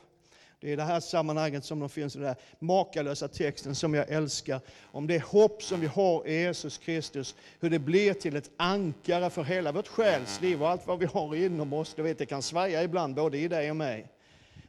Det 0.61 0.67
är 0.67 0.73
i 0.73 0.75
det 0.75 0.83
här 0.83 0.99
sammanhanget 0.99 1.65
som 1.65 1.79
de 1.79 1.89
finns 1.89 2.15
i 2.15 2.19
den 2.19 2.27
där 2.27 2.35
makalösa 2.59 3.27
texten 3.27 3.75
som 3.75 3.93
jag 3.93 4.09
älskar. 4.09 4.61
Om 4.83 5.07
det 5.07 5.23
hopp 5.23 5.63
som 5.63 5.79
vi 5.79 5.87
har 5.87 6.27
i 6.27 6.33
Jesus 6.33 6.77
Kristus, 6.77 7.35
hur 7.59 7.69
det 7.69 7.79
blir 7.79 8.13
till 8.13 8.35
ett 8.35 8.51
ankare 8.57 9.29
för 9.29 9.43
hela 9.43 9.71
vårt 9.71 9.87
själsliv 9.87 10.63
och 10.63 10.69
allt 10.69 10.87
vad 10.87 10.99
vi 10.99 11.05
har 11.05 11.35
inom 11.35 11.73
oss. 11.73 11.93
Du 11.93 12.01
vet, 12.01 12.17
det 12.17 12.25
kan 12.25 12.41
svaja 12.41 12.83
ibland 12.83 13.15
både 13.15 13.37
i 13.37 13.47
dig 13.47 13.69
och 13.69 13.75
mig. 13.75 14.07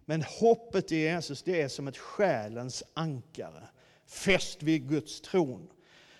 Men 0.04 0.22
hoppet 0.40 0.92
i 0.92 0.96
Jesus, 0.96 1.42
det 1.42 1.62
är 1.62 1.68
som 1.68 1.88
ett 1.88 1.98
själens 1.98 2.82
ankare, 2.94 3.68
fäst 4.06 4.62
vid 4.62 4.88
Guds 4.88 5.20
tron. 5.20 5.68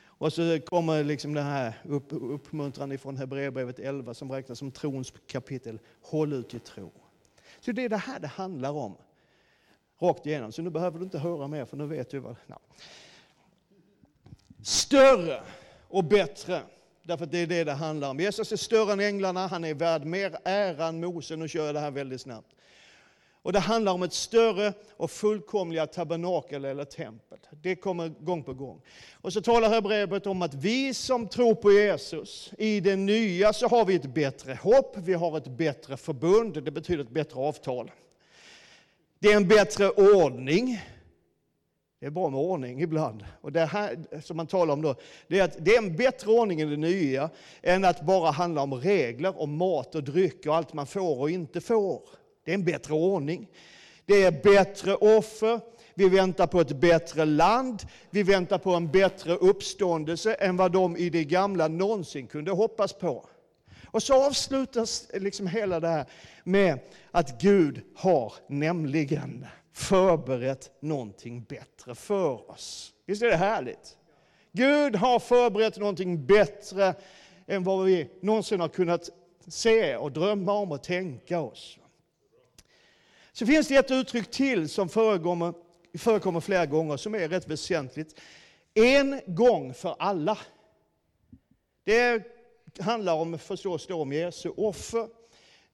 Och 0.05 0.33
så 0.33 0.61
kommer 0.61 1.05
liksom 1.05 1.35
den 1.35 1.47
här 1.47 1.73
upp, 1.85 2.07
uppmuntran 2.11 2.99
från 2.99 3.17
Hebreerbrevet 3.17 3.79
11 3.79 4.15
som 4.15 4.33
räknas 4.33 4.59
som 4.59 4.71
trons 4.71 5.13
kapitel. 5.27 5.79
Håll 6.03 6.33
ut 6.33 6.55
i 6.55 6.59
tro. 6.59 6.93
Så 7.61 7.73
det 7.73 7.85
är 7.85 7.89
det 7.89 7.97
här 7.97 8.21
det 8.21 8.27
handlar 8.27 8.71
om. 8.71 8.97
Rakt 10.03 10.27
igenom. 10.27 10.53
Så 10.53 10.63
nu 10.63 10.71
behöver 10.71 10.99
du 10.99 11.05
inte 11.05 11.19
höra 11.19 11.49
mer 11.49 11.65
för 11.65 11.77
nu 11.77 11.87
vet 11.87 12.11
du 12.11 12.19
vad. 12.19 12.37
No. 12.47 12.57
Större 14.63 15.43
och 15.89 16.05
bättre. 16.05 16.61
Därför 17.03 17.25
att 17.25 17.31
det 17.31 17.39
är 17.39 17.47
det 17.47 17.65
det 17.65 17.73
handlar 17.73 18.11
om. 18.11 18.21
Jesus 18.21 18.53
är 18.53 18.57
större 18.57 18.93
än 18.93 19.01
änglarna, 19.01 19.47
han 19.47 19.65
är 19.65 19.75
värd 19.75 20.05
mer 20.05 20.39
ära 20.45 20.87
än 20.87 21.01
Mose. 21.01 21.37
Nu 21.37 21.49
kör 21.49 21.67
jag 21.67 21.75
det 21.75 21.81
här 21.81 21.91
väldigt 21.91 22.21
snabbt. 22.21 22.49
Och 23.43 23.53
det 23.53 23.59
handlar 23.59 23.93
om 23.93 24.03
ett 24.03 24.13
större 24.13 24.73
och 24.97 25.11
fullkomliga 25.11 25.87
tabernakel 25.87 26.65
eller 26.65 26.85
tempel. 26.85 27.39
Det 27.51 27.77
kommer 27.77 28.09
gång 28.09 28.43
på 28.43 28.55
gång. 28.55 28.81
Och 29.13 29.33
så 29.33 29.43
talar 29.43 29.69
Hebreerbrevet 29.69 30.27
om 30.27 30.43
att 30.43 30.55
vi 30.55 30.95
som 30.95 31.29
tror 31.29 31.55
på 31.55 31.73
Jesus, 31.73 32.53
i 32.59 32.81
det 32.81 32.97
nya 32.97 33.53
så 33.53 33.69
har 33.69 33.85
vi 33.85 33.95
ett 33.95 34.15
bättre 34.15 34.59
hopp, 34.63 34.97
vi 34.97 35.15
har 35.15 35.39
ett 35.39 35.49
bättre 35.49 35.97
förbund, 35.97 36.65
det 36.65 36.71
betyder 36.71 37.05
ett 37.05 37.11
bättre 37.11 37.41
avtal. 37.41 37.91
Det 39.23 39.33
är 39.33 39.37
en 39.37 39.49
bättre 39.49 39.91
ordning. 39.91 40.81
Det 42.01 42.07
är 42.07 42.11
bra 42.11 42.31
med 42.31 42.41
ordning 42.41 42.83
ibland. 42.83 43.25
Och 43.41 43.53
det 43.53 43.65
här 43.65 43.97
som 44.23 44.37
man 44.37 44.47
talar 44.47 44.75
om 44.75 44.83
då, 44.83 44.95
det 45.29 45.39
är 45.39 45.45
att 45.45 45.65
det 45.65 45.75
är 45.75 45.79
en 45.79 45.97
bättre 45.97 46.31
ordning 46.31 46.61
i 46.61 46.65
det 46.65 46.77
nya 46.77 47.31
än 47.63 47.85
att 47.85 48.01
bara 48.01 48.31
handla 48.31 48.63
om 48.63 48.75
regler 48.75 49.41
om 49.41 49.57
mat 49.57 49.95
och 49.95 50.05
dryck 50.05 50.47
och 50.47 50.57
allt 50.57 50.73
man 50.73 50.87
får 50.87 51.19
och 51.19 51.31
inte 51.31 51.61
får. 51.61 52.03
Det 52.45 52.51
är 52.51 52.55
en 52.55 52.65
bättre 52.65 52.95
ordning. 52.95 53.49
Det 54.07 54.23
är 54.23 54.43
bättre 54.43 54.95
offer. 54.95 55.61
Vi 55.95 56.09
väntar 56.09 56.47
på 56.47 56.61
ett 56.61 56.77
bättre 56.77 57.25
land. 57.25 57.83
Vi 58.11 58.23
väntar 58.23 58.59
på 58.59 58.71
en 58.71 58.91
bättre 58.91 59.35
uppståndelse 59.35 60.35
än 60.35 60.57
vad 60.57 60.73
de 60.73 60.97
i 60.97 61.11
det 61.11 61.25
gamla 61.25 61.69
någonsin 61.69 62.27
kunde 62.27 62.51
hoppas 62.51 62.93
på. 62.93 63.27
Och 63.93 64.03
så 64.03 64.27
avslutas 64.27 65.11
liksom 65.15 65.47
hela 65.47 65.81
det 65.81 65.89
här 65.89 66.07
med 66.45 66.79
att 67.11 67.41
Gud 67.41 67.83
har 67.95 68.33
nämligen 68.49 69.47
förberett 69.73 70.71
någonting 70.81 71.43
bättre 71.43 71.95
för 71.95 72.51
oss. 72.51 72.93
Visst 73.07 73.23
är 73.23 73.27
det 73.27 73.37
härligt? 73.37 73.97
Gud 74.53 74.97
har 74.97 75.19
förberett 75.19 75.79
någonting 75.79 76.27
bättre 76.27 76.95
än 77.47 77.65
vad 77.65 77.85
vi 77.85 78.11
någonsin 78.23 78.61
har 78.61 78.69
kunnat 78.69 79.11
se 79.47 79.97
och 79.97 80.13
drömma 80.13 80.53
om 80.53 80.73
och 80.73 80.83
tänka 80.83 81.41
oss. 81.41 81.79
Så 83.33 83.47
finns 83.47 83.69
det 83.69 83.77
ett 83.77 83.91
uttryck 83.91 84.31
till 84.31 84.69
som 84.69 84.89
förekommer, 84.89 85.55
förekommer 85.99 86.41
flera 86.41 86.67
gånger 86.67 86.97
som 86.97 87.15
är 87.15 87.29
rätt 87.29 87.49
väsentligt. 87.49 88.21
En 88.75 89.21
gång 89.27 89.75
för 89.75 89.97
alla. 89.99 90.39
Det 91.85 92.32
handlar 92.81 93.15
om, 93.15 93.39
förstås 93.39 93.87
då 93.87 94.03
om 94.03 94.13
Jesu 94.13 94.49
offer. 94.57 95.09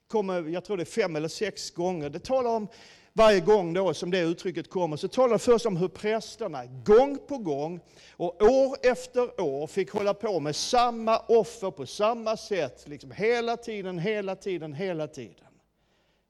Kommer, 0.07 0.43
jag 0.49 0.65
tror 0.65 0.77
det 0.77 0.83
är 0.83 0.85
fem 0.85 1.17
eller 1.17 1.29
sex 1.29 1.71
gånger. 1.71 2.11
Det 2.11 2.19
talar 2.19 2.51
om 2.51 2.69
varje 3.13 3.41
gång 3.41 3.73
då 3.73 3.95
som 3.95 4.11
det 4.11 4.21
uttrycket 4.21 4.71
kommer, 4.71 4.97
så 4.97 5.09
talar 5.09 5.33
det 5.33 5.39
först 5.39 5.67
om 5.67 5.77
hur 5.77 5.89
prästerna 5.89 6.67
gång 6.67 7.19
på 7.29 7.39
gång 7.39 7.81
och 8.11 8.43
år 8.43 8.77
efter 8.83 9.41
år 9.41 9.67
fick 9.67 9.91
hålla 9.91 10.15
på 10.15 10.41
med 10.41 10.57
samma 10.57 11.19
offer 11.19 11.71
på 11.71 11.87
samma 11.87 12.37
sätt, 12.37 12.89
liksom 12.89 13.11
hela 13.11 13.57
tiden, 13.57 13.99
hela 13.99 14.37
tiden, 14.37 14.73
hela 14.73 15.09
tiden. 15.09 15.47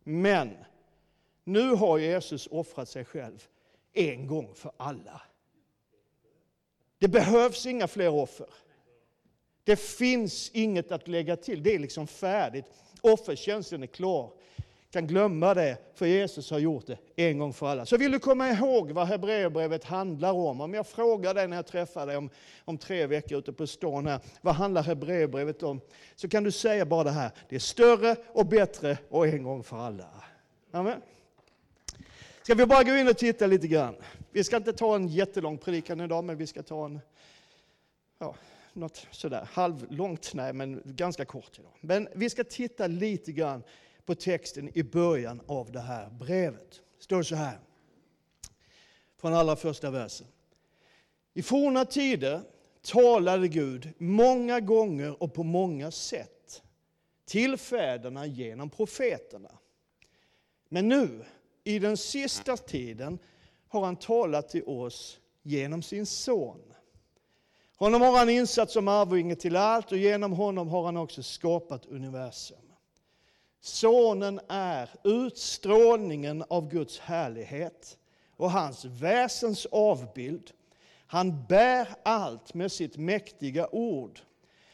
Men 0.05 0.57
nu 1.45 1.71
har 1.71 1.99
Jesus 1.99 2.49
offrat 2.51 2.89
sig 2.89 3.05
själv 3.05 3.47
en 3.93 4.27
gång 4.27 4.55
för 4.55 4.73
alla. 4.77 5.23
Det 6.99 7.09
behövs 7.09 7.67
inga 7.67 7.89
fler 7.89 8.09
offer. 8.09 8.47
Det 9.69 9.77
finns 9.77 10.51
inget 10.55 10.93
att 10.93 11.09
lägga 11.09 11.37
till. 11.37 11.63
Det 11.63 11.75
är 11.75 11.79
liksom 11.79 12.07
färdigt. 12.07 12.65
Offertjänsten 13.01 13.83
är 13.83 13.87
klar. 13.87 14.31
kan 14.91 15.07
glömma 15.07 15.55
det, 15.55 15.79
för 15.95 16.07
Jesus 16.07 16.51
har 16.51 16.59
gjort 16.59 16.87
det 16.87 16.99
en 17.17 17.39
gång 17.39 17.53
för 17.53 17.67
alla. 17.67 17.87
Så 17.87 17.97
vill 17.97 18.13
du 18.13 18.19
komma 18.19 18.51
ihåg 18.51 18.91
vad 18.91 19.07
Hebreerbrevet 19.07 19.85
handlar 19.85 20.33
om? 20.33 20.61
Om 20.61 20.75
jag 20.75 20.87
frågar 20.87 21.35
dig 21.35 21.49
när 21.49 21.57
jag 21.57 21.67
träffar 21.67 22.07
dig 22.07 22.17
om, 22.17 22.31
om 22.65 22.79
tre 22.79 23.07
veckor 23.07 23.39
ute 23.39 23.53
på 23.53 23.67
stan 23.67 24.07
här, 24.07 24.21
vad 24.41 24.55
handlar 24.55 24.83
Hebreerbrevet 24.83 25.63
om? 25.63 25.81
Så 26.17 26.29
kan 26.29 26.45
du 26.45 26.51
säga 26.51 26.87
bara 26.87 27.05
det 27.05 27.11
här, 27.11 27.31
det 27.49 27.57
är 27.57 27.61
större 27.61 28.17
och 28.33 28.47
bättre 28.47 28.99
och 29.09 29.27
en 29.27 29.43
gång 29.43 29.63
för 29.65 29.77
alla. 29.77 30.09
Amen. 30.71 31.01
Ska 32.43 32.55
vi 32.55 32.67
bara 32.67 32.83
gå 32.83 32.97
in 32.97 33.09
och 33.09 33.19
titta 33.19 33.47
lite 33.47 33.69
grann? 33.69 33.95
Vi 34.31 34.45
ska 34.45 34.57
inte 34.57 34.73
ta 34.73 34.95
en 34.95 35.09
jättelång 35.09 35.59
predikan 35.59 36.01
idag, 36.01 36.25
men 36.25 36.37
vi 36.37 36.47
ska 36.47 36.63
ta 36.63 36.85
en, 36.85 37.01
ja, 38.19 38.35
något 38.79 39.07
sådär 39.11 39.49
halvlångt, 39.53 40.35
nej, 40.35 40.53
men 40.53 40.83
ganska 40.85 41.25
kort 41.25 41.59
idag. 41.59 41.73
Men 41.81 42.09
vi 42.15 42.31
ska 42.31 42.45
titta 42.45 42.87
lite 42.87 43.33
grann 43.33 43.63
på 44.07 44.15
texten 44.15 44.71
i 44.75 44.83
början 44.83 45.41
av 45.47 45.73
det 45.73 45.81
här 45.81 46.11
brevet. 46.11 46.71
Det 46.99 47.05
står 47.05 47.23
så 47.23 47.35
här, 47.35 47.59
från 49.21 49.35
allra 49.35 49.57
första 49.57 49.91
versen. 49.91 50.27
I 51.35 51.43
forna 51.43 51.85
tider, 51.85 52.43
talade 52.83 53.49
Gud 53.49 53.93
många 53.99 54.61
gånger 54.61 55.23
och 55.23 55.35
på 55.35 55.43
många 55.43 55.91
sätt 55.91 56.63
till 57.25 57.57
fäderna 57.57 58.27
genom 58.27 58.71
profeterna. 58.71 59.59
Men 60.69 60.89
nu, 60.89 61.25
i 61.65 61.79
den 61.79 61.97
sista 61.97 62.57
tiden, 62.57 63.19
har 63.69 63.85
han 63.85 63.97
talat 63.97 64.49
till 64.49 64.65
oss 64.65 65.21
genom 65.43 65.83
sin 65.83 66.07
son. 66.07 66.68
Honom 67.79 68.03
har 68.03 68.19
han 68.19 68.29
insatt 68.29 68.71
som 68.71 68.89
arvinge 68.89 69.35
till 69.35 69.57
allt 69.57 69.93
och 69.93 69.99
genom 69.99 70.33
honom 70.33 70.69
har 70.69 70.85
han 70.85 70.97
också 70.97 71.23
skapat 71.23 71.87
universum. 71.87 72.59
Sonen 73.61 74.41
är 74.49 74.91
utstrålningen 75.05 76.45
av 76.49 76.69
Guds 76.69 76.99
härlighet 76.99 77.99
och 78.37 78.51
hans 78.51 78.85
väsens 78.85 79.67
avbild. 79.67 80.51
Han 81.07 81.47
bär 81.47 81.89
allt 82.03 82.55
med 82.55 82.73
sitt 82.73 82.97
mäktiga 82.97 83.69
ord. 83.73 84.21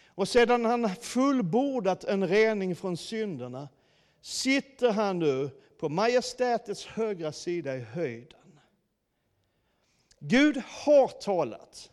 Och 0.06 0.28
sedan 0.28 0.64
han 0.64 0.96
fullbordat 0.96 2.04
en 2.04 2.28
rening 2.28 2.76
från 2.76 2.96
synderna 2.96 3.68
sitter 4.20 4.92
han 4.92 5.18
nu 5.18 5.50
på 5.78 5.88
majestätets 5.88 6.86
högra 6.86 7.32
sida 7.32 7.76
i 7.76 7.80
höjden. 7.80 8.60
Gud 10.18 10.56
har 10.56 11.08
talat 11.08 11.90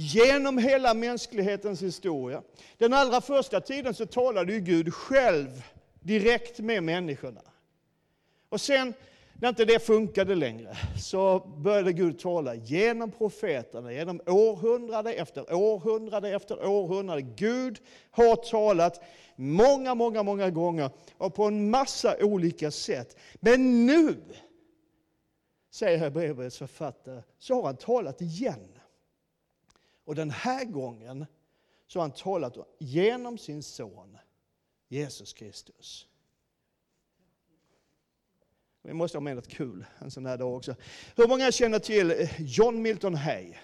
genom 0.00 0.58
hela 0.58 0.94
mänsklighetens 0.94 1.82
historia. 1.82 2.42
Den 2.78 2.92
allra 2.92 3.20
första 3.20 3.60
tiden 3.60 3.94
så 3.94 4.06
talade 4.06 4.52
ju 4.52 4.60
Gud 4.60 4.94
själv 4.94 5.62
direkt 6.00 6.58
med 6.58 6.82
människorna. 6.82 7.40
Och 8.48 8.60
sen 8.60 8.94
när 9.34 9.48
inte 9.48 9.64
det 9.64 9.86
funkade 9.86 10.34
längre 10.34 10.76
så 10.98 11.38
började 11.38 11.92
Gud 11.92 12.18
tala 12.18 12.54
genom 12.54 13.10
profeterna, 13.10 13.92
genom 13.92 14.20
århundrade 14.26 15.12
efter 15.12 15.54
århundrade 15.54 16.30
efter 16.30 16.66
århundrade. 16.66 17.22
Gud 17.22 17.80
har 18.10 18.36
talat 18.36 19.02
många, 19.36 19.94
många, 19.94 20.22
många 20.22 20.50
gånger 20.50 20.90
och 21.18 21.34
på 21.34 21.44
en 21.44 21.70
massa 21.70 22.16
olika 22.20 22.70
sätt. 22.70 23.16
Men 23.34 23.86
nu, 23.86 24.16
säger 25.70 25.98
Hebreerbrevets 25.98 26.58
författare, 26.58 27.22
så 27.38 27.54
har 27.54 27.62
han 27.62 27.76
talat 27.76 28.20
igen. 28.20 28.79
Och 30.10 30.16
den 30.16 30.30
här 30.30 30.64
gången 30.64 31.26
så 31.86 31.98
har 31.98 32.02
han 32.02 32.12
talat 32.12 32.56
genom 32.78 33.38
sin 33.38 33.62
son 33.62 34.18
Jesus 34.88 35.32
Kristus. 35.32 36.06
Vi 38.82 38.92
måste 38.92 39.18
ha 39.18 39.20
med 39.20 39.36
något 39.36 39.48
kul 39.48 39.84
en 39.98 40.10
sån 40.10 40.26
här 40.26 40.38
dag 40.38 40.56
också. 40.56 40.74
Hur 41.16 41.28
många 41.28 41.52
känner 41.52 41.78
till 41.78 42.28
John 42.38 42.82
Milton 42.82 43.14
Hay? 43.14 43.54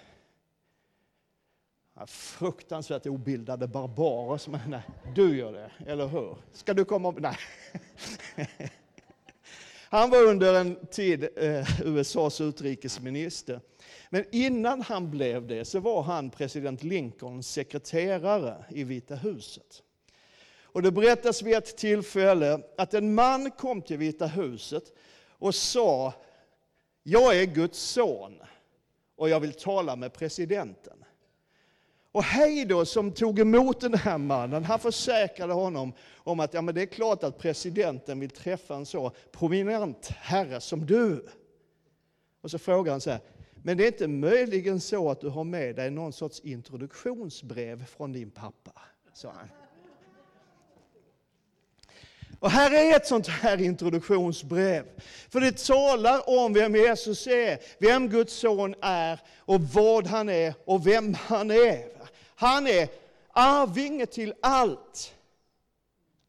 Fruktansvärt 2.07 3.07
obildade 3.07 3.69
barbarer 3.69 4.39
som 4.39 4.59
nej, 4.69 4.83
du 5.15 5.37
gör 5.37 5.53
det, 5.53 5.71
eller 5.87 6.07
hur? 6.07 6.37
Ska 6.53 6.75
du 6.75 6.85
komma 6.85 7.09
upp? 7.09 7.19
Nej. 7.21 7.39
Han 9.89 10.11
var 10.11 10.23
under 10.23 10.55
en 10.55 10.87
tid 10.87 11.29
eh, 11.37 11.81
USAs 11.83 12.41
utrikesminister. 12.41 13.61
Men 14.11 14.25
innan 14.33 14.83
han 14.83 15.11
blev 15.11 15.47
det 15.47 15.65
så 15.65 15.81
var 15.81 16.03
han 16.03 16.31
president 16.31 16.83
Lincolns 16.83 17.49
sekreterare 17.49 18.65
i 18.71 18.85
Vita 18.85 19.15
huset. 19.15 19.83
Och 20.63 20.83
det 20.83 20.91
berättas 20.91 21.43
vid 21.43 21.55
ett 21.55 21.77
tillfälle 21.77 22.61
att 22.77 22.95
en 22.95 23.15
man 23.15 23.51
kom 23.51 23.83
till 23.83 23.99
Vita 23.99 24.27
huset 24.27 24.93
och 25.29 25.55
sa, 25.55 26.13
jag 27.03 27.41
är 27.41 27.45
Guds 27.45 27.79
son 27.79 28.43
och 29.17 29.29
jag 29.29 29.41
vill 29.41 29.53
tala 29.53 29.97
med 29.97 30.13
presidenten. 30.13 31.05
Och 32.13 32.23
Hej 32.23 32.65
då 32.65 32.85
som 32.85 33.13
tog 33.13 33.39
emot 33.39 33.81
den 33.81 33.95
här 33.95 34.19
mannen, 34.19 34.65
han 34.65 34.79
försäkrade 34.79 35.53
honom 35.53 35.93
om 36.17 36.41
att 36.41 36.55
ja, 36.55 36.63
men 36.63 36.75
det 36.75 36.83
är 36.83 36.87
klart 36.87 37.23
att 37.23 37.39
presidenten 37.39 38.21
vill 38.21 38.31
träffa 38.31 38.75
en 38.75 38.87
så 38.87 39.13
prominent 39.33 40.09
herre 40.09 40.61
som 40.61 40.87
du. 40.87 41.27
Och 42.41 42.51
så 42.51 42.59
frågar 42.59 42.93
han 42.93 43.01
så 43.01 43.11
här, 43.11 43.21
men 43.67 43.77
det 43.77 43.85
är 43.85 43.87
inte 43.87 44.09
möjligen 44.09 44.81
så 44.81 45.11
att 45.11 45.21
du 45.21 45.29
har 45.29 45.45
med 45.45 45.77
dig 45.77 45.91
någon 45.91 46.13
sorts 46.13 46.41
introduktionsbrev 46.41 47.85
från 47.85 48.13
din 48.13 48.31
pappa? 48.31 48.73
sa 49.13 49.33
han. 49.33 49.49
Och 52.39 52.51
här 52.51 52.75
är 52.75 52.97
ett 52.97 53.07
sånt 53.07 53.29
här 53.29 53.61
introduktionsbrev. 53.61 54.85
För 55.29 55.41
det 55.41 55.67
talar 55.67 56.45
om 56.45 56.53
vem 56.53 56.77
Jesus 56.77 57.27
är, 57.27 57.59
vem 57.79 58.09
Guds 58.09 58.35
son 58.35 58.75
är 58.81 59.21
och 59.39 59.61
vad 59.61 60.07
han 60.07 60.29
är 60.29 60.55
och 60.65 60.87
vem 60.87 61.15
han 61.15 61.51
är. 61.51 61.89
Han 62.35 62.67
är 62.67 62.89
arvinge 63.33 64.07
till 64.07 64.35
allt. 64.43 65.15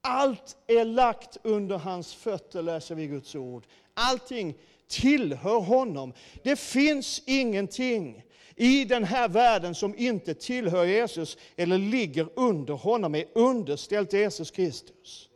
Allt 0.01 0.57
är 0.67 0.85
lagt 0.85 1.37
under 1.43 1.77
hans 1.77 2.13
fötter, 2.13 2.61
läser 2.61 2.95
vi 2.95 3.03
i 3.03 3.07
Guds 3.07 3.35
ord. 3.35 3.65
Allting 3.93 4.55
tillhör 4.87 5.59
honom. 5.59 6.13
Det 6.43 6.59
finns 6.59 7.21
ingenting 7.25 8.23
i 8.55 8.85
den 8.85 9.03
här 9.03 9.29
världen 9.29 9.75
som 9.75 9.95
inte 9.97 10.33
tillhör 10.33 10.85
Jesus 10.85 11.37
eller 11.55 11.77
ligger 11.77 12.29
under 12.35 12.73
honom, 12.73 13.15
är 13.15 13.25
underställt 13.33 14.13
Jesus 14.13 14.51
Kristus. 14.51 15.29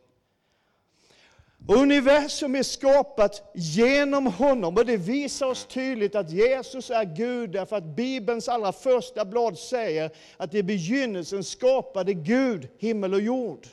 Universum 1.68 2.54
är 2.54 2.62
skapat 2.62 3.52
genom 3.54 4.26
honom 4.26 4.76
och 4.76 4.86
det 4.86 4.96
visar 4.96 5.46
oss 5.46 5.64
tydligt 5.64 6.14
att 6.14 6.30
Jesus 6.30 6.90
är 6.90 7.04
Gud 7.04 7.50
därför 7.50 7.76
att 7.76 7.96
Bibelns 7.96 8.48
allra 8.48 8.72
första 8.72 9.24
blad 9.24 9.58
säger 9.58 10.10
att 10.36 10.54
i 10.54 10.62
begynnelsen 10.62 11.44
skapade 11.44 12.14
Gud 12.14 12.68
himmel 12.78 13.14
och 13.14 13.20
jord. 13.20 13.66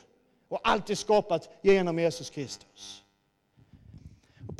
Och 0.48 0.60
allt 0.62 0.90
är 0.90 0.94
skapat 0.94 1.48
genom 1.62 1.98
Jesus 1.98 2.30
Kristus. 2.30 2.99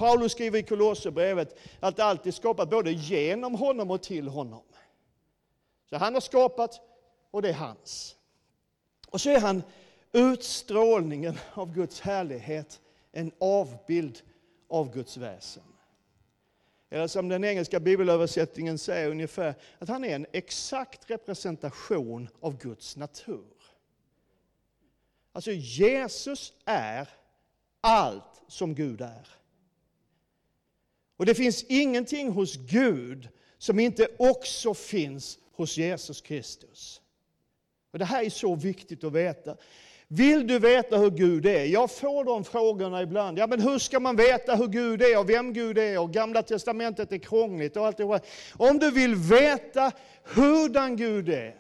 Paulus 0.01 0.33
skriver 0.33 0.59
i 0.59 0.63
Kolosserbrevet 0.63 1.59
att 1.81 2.01
allt 2.01 2.27
är 2.27 2.31
skapat 2.31 2.71
både 2.71 2.93
genom 2.93 3.55
honom 3.55 3.91
och 3.91 4.03
till 4.03 4.29
honom. 4.29 4.63
Så 5.91 5.97
han 5.97 6.15
har 6.15 6.21
skapat 6.21 6.81
och 7.31 7.43
det 7.43 7.49
är 7.49 7.55
hans. 7.55 8.17
Och 9.09 9.21
så 9.21 9.31
är 9.31 9.41
han 9.41 9.63
utstrålningen 10.13 11.39
av 11.55 11.75
Guds 11.75 12.01
härlighet 12.01 12.81
en 13.13 13.33
avbild 13.39 14.23
av 14.69 14.93
Guds 14.93 15.17
väsen. 15.17 15.63
Eller 16.91 17.07
som 17.07 17.29
den 17.29 17.45
engelska 17.45 17.81
bibelöversättningen 17.81 18.79
säger 18.79 19.11
ungefär, 19.11 19.55
att 19.79 19.89
han 19.89 20.05
är 20.05 20.15
en 20.15 20.27
exakt 20.33 21.11
representation 21.11 22.29
av 22.41 22.59
Guds 22.59 22.97
natur. 22.97 23.55
Alltså 25.33 25.53
Jesus 25.53 26.53
är 26.65 27.09
allt 27.81 28.43
som 28.49 28.75
Gud 28.75 29.01
är. 29.01 29.40
Och 31.21 31.27
det 31.27 31.35
finns 31.35 31.65
ingenting 31.69 32.31
hos 32.31 32.57
Gud 32.57 33.29
som 33.59 33.81
inte 33.81 34.09
också 34.17 34.75
finns 34.75 35.39
hos 35.53 35.77
Jesus 35.77 36.21
Kristus. 36.21 37.01
Och 37.93 37.99
Det 37.99 38.05
här 38.05 38.25
är 38.25 38.31
så 38.31 38.55
viktigt 38.55 39.05
att 39.05 39.13
veta. 39.13 39.57
Vill 40.09 40.47
du 40.47 40.59
veta 40.59 40.97
hur 40.97 41.11
Gud 41.11 41.47
är? 41.47 41.65
Jag 41.65 41.91
får 41.91 42.25
de 42.25 42.45
frågorna 42.45 43.03
ibland. 43.03 43.39
Ja, 43.39 43.47
men 43.47 43.61
hur 43.61 43.79
ska 43.79 44.01
man 44.01 44.17
veta 44.17 44.55
hur 44.55 44.67
Gud 44.67 45.03
är 45.03 45.19
och 45.19 45.31
vem 45.31 45.53
Gud 45.53 45.79
är? 45.79 45.99
Och 45.99 46.13
Gamla 46.13 46.43
Testamentet 46.43 47.13
är 47.13 47.19
krångligt 47.19 47.77
och 47.77 47.87
allt 47.87 47.97
det 47.97 48.21
Om 48.53 48.79
du 48.79 48.91
vill 48.91 49.15
veta 49.15 49.93
hurdan 50.25 50.97
Gud 50.97 51.29
är, 51.29 51.55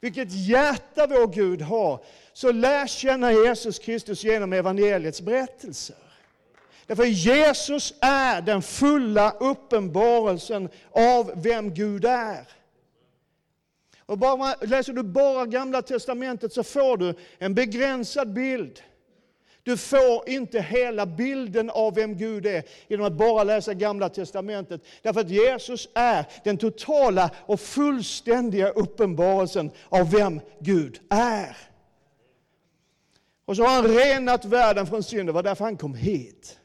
vilket 0.00 0.32
hjärta 0.32 1.06
vår 1.06 1.32
Gud 1.32 1.62
har, 1.62 2.04
så 2.32 2.52
lär 2.52 2.86
känna 2.86 3.32
Jesus 3.32 3.78
Kristus 3.78 4.24
genom 4.24 4.52
evangeliets 4.52 5.20
berättelse. 5.20 5.94
Därför 6.92 7.04
Jesus 7.04 7.94
är 8.00 8.40
den 8.40 8.62
fulla 8.62 9.30
uppenbarelsen 9.30 10.68
av 10.90 11.32
vem 11.36 11.74
Gud 11.74 12.04
är. 12.04 12.48
Och 14.06 14.18
bara, 14.18 14.54
läser 14.60 14.92
du 14.92 15.02
bara 15.02 15.46
Gamla 15.46 15.82
Testamentet 15.82 16.52
så 16.52 16.62
får 16.62 16.96
du 16.96 17.14
en 17.38 17.54
begränsad 17.54 18.32
bild. 18.32 18.82
Du 19.62 19.76
får 19.76 20.28
inte 20.28 20.60
hela 20.60 21.06
bilden 21.06 21.70
av 21.70 21.94
vem 21.94 22.16
Gud 22.16 22.46
är 22.46 22.62
genom 22.88 23.06
att 23.06 23.12
bara 23.12 23.44
läsa 23.44 23.74
Gamla 23.74 24.08
Testamentet. 24.08 24.80
Därför 25.02 25.20
att 25.20 25.30
Jesus 25.30 25.88
är 25.94 26.26
den 26.44 26.56
totala 26.56 27.30
och 27.46 27.60
fullständiga 27.60 28.68
uppenbarelsen 28.70 29.70
av 29.88 30.10
vem 30.10 30.40
Gud 30.60 31.00
är. 31.10 31.56
Och 33.44 33.56
så 33.56 33.62
har 33.62 33.74
han 33.74 33.88
renat 33.88 34.44
världen 34.44 34.86
från 34.86 35.02
synd, 35.02 35.28
det 35.28 35.32
var 35.32 35.42
därför 35.42 35.64
han 35.64 35.76
kom 35.76 35.94
hit. 35.94 36.58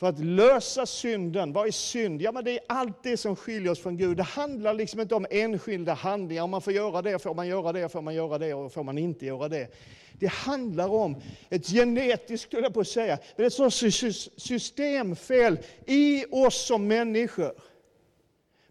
För 0.00 0.06
att 0.06 0.18
lösa 0.18 0.86
synden, 0.86 1.52
vad 1.52 1.66
är 1.66 1.70
synd? 1.70 2.22
Ja, 2.22 2.32
men 2.32 2.44
det 2.44 2.50
är 2.50 2.60
allt 2.66 3.02
det 3.02 3.16
som 3.16 3.36
skiljer 3.36 3.72
oss 3.72 3.80
från 3.80 3.96
Gud. 3.96 4.16
Det 4.16 4.22
handlar 4.22 4.74
liksom 4.74 5.00
inte 5.00 5.14
om 5.14 5.26
enskilda 5.30 5.94
handlingar, 5.94 6.42
om 6.42 6.50
man 6.50 6.62
får 6.62 6.72
göra 6.72 7.02
det, 7.02 7.18
får 7.18 7.34
man 7.34 7.48
göra 7.48 7.72
det, 7.72 7.88
får 7.88 8.02
man 8.02 8.14
göra 8.14 8.38
det 8.38 8.54
och 8.54 8.72
får 8.72 8.82
man 8.82 8.98
inte 8.98 9.26
göra 9.26 9.48
det. 9.48 9.74
Det 10.12 10.26
handlar 10.26 10.88
om 10.88 11.16
ett 11.48 11.66
genetiskt, 11.66 12.46
skulle 12.46 12.62
jag 12.62 12.74
på 12.74 12.80
att 12.80 12.88
säga, 12.88 13.18
men 13.36 13.46
ett 13.46 13.52
sorts 13.52 14.30
systemfel 14.36 15.58
i 15.86 16.24
oss 16.30 16.66
som 16.66 16.86
människor. 16.86 17.52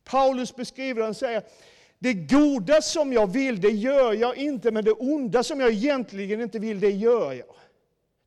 Paulus 0.03 0.55
beskriver 0.55 1.01
det, 1.01 1.07
och 1.07 1.15
säger 1.15 1.43
Det 1.99 2.13
goda 2.13 2.81
som 2.81 3.13
jag 3.13 3.27
vill, 3.27 3.61
det 3.61 3.69
gör 3.69 4.13
jag 4.13 4.37
inte, 4.37 4.71
men 4.71 4.85
det 4.85 4.91
onda 4.91 5.43
som 5.43 5.59
jag 5.59 5.71
egentligen 5.71 6.41
inte 6.41 6.59
vill, 6.59 6.79
det 6.79 6.91
gör 6.91 7.33
jag. 7.33 7.55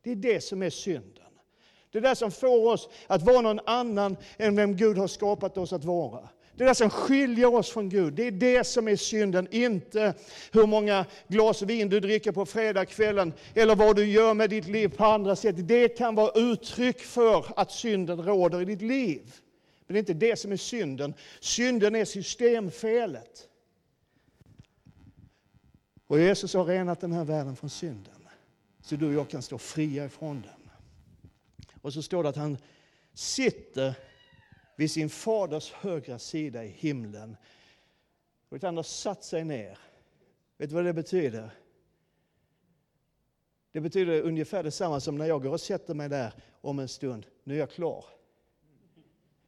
Det 0.03 0.11
är 0.11 0.15
det 0.15 0.43
som 0.43 0.63
är 0.63 0.69
synden. 0.69 1.22
Det 1.93 1.99
är 1.99 2.01
det 2.01 2.15
som 2.15 2.31
får 2.31 2.71
oss 2.71 2.89
att 3.07 3.21
vara 3.21 3.41
någon 3.41 3.59
annan 3.65 4.17
än 4.37 4.55
vem 4.55 4.75
Gud 4.75 4.97
har 4.97 5.07
skapat 5.07 5.57
oss 5.57 5.73
att 5.73 5.85
vara. 5.85 6.29
Det 6.55 6.63
är 6.63 6.67
det 6.67 6.75
som 6.75 6.89
skiljer 6.89 7.55
oss 7.55 7.69
från 7.69 7.89
Gud. 7.89 8.13
Det 8.13 8.27
är 8.27 8.31
det 8.31 8.63
som 8.63 8.87
är 8.87 8.95
synden, 8.95 9.47
inte 9.51 10.13
hur 10.51 10.67
många 10.67 11.05
glas 11.27 11.61
vin 11.61 11.89
du 11.89 11.99
dricker 11.99 12.31
på 12.31 12.45
fredagskvällen 12.45 13.33
eller 13.53 13.75
vad 13.75 13.95
du 13.95 14.05
gör 14.05 14.33
med 14.33 14.49
ditt 14.49 14.67
liv 14.67 14.87
på 14.87 15.05
andra 15.05 15.35
sätt. 15.35 15.67
Det 15.67 15.87
kan 15.87 16.15
vara 16.15 16.31
uttryck 16.35 16.99
för 16.99 17.45
att 17.55 17.71
synden 17.71 18.21
råder 18.21 18.61
i 18.61 18.65
ditt 18.65 18.81
liv. 18.81 19.33
Men 19.87 19.93
det 19.93 19.97
är 19.97 19.99
inte 19.99 20.13
det 20.13 20.39
som 20.39 20.51
är 20.51 20.57
synden. 20.57 21.13
Synden 21.39 21.95
är 21.95 22.05
systemfelet. 22.05 23.47
Och 26.07 26.19
Jesus 26.19 26.53
har 26.53 26.65
renat 26.65 27.01
den 27.01 27.11
här 27.11 27.23
världen 27.23 27.55
från 27.55 27.69
synden. 27.69 28.13
Så 28.81 28.95
du 28.95 29.07
och 29.07 29.13
jag 29.13 29.29
kan 29.29 29.41
stå 29.41 29.57
fria 29.57 30.05
ifrån 30.05 30.41
den. 30.41 30.62
Och 31.83 31.93
så 31.93 32.01
står 32.01 32.23
det 32.23 32.29
att 32.29 32.35
han 32.35 32.57
sitter 33.13 33.93
vid 34.75 34.91
sin 34.91 35.09
faders 35.09 35.71
högra 35.71 36.19
sida 36.19 36.65
i 36.65 36.67
himlen. 36.67 37.37
Och 38.49 38.61
han 38.61 38.75
har 38.75 38.83
satt 38.83 39.23
sig 39.23 39.43
ner. 39.43 39.77
Vet 40.57 40.69
du 40.69 40.75
vad 40.75 40.85
det 40.85 40.93
betyder? 40.93 41.49
Det 43.71 43.81
betyder 43.81 44.21
ungefär 44.21 44.63
detsamma 44.63 44.99
som 44.99 45.17
när 45.17 45.25
jag 45.25 45.43
går 45.43 45.51
och 45.51 45.61
sätter 45.61 45.93
mig 45.93 46.09
där 46.09 46.33
om 46.61 46.79
en 46.79 46.87
stund. 46.87 47.25
Nu 47.43 47.53
är 47.55 47.59
jag 47.59 47.71
klar. 47.71 48.05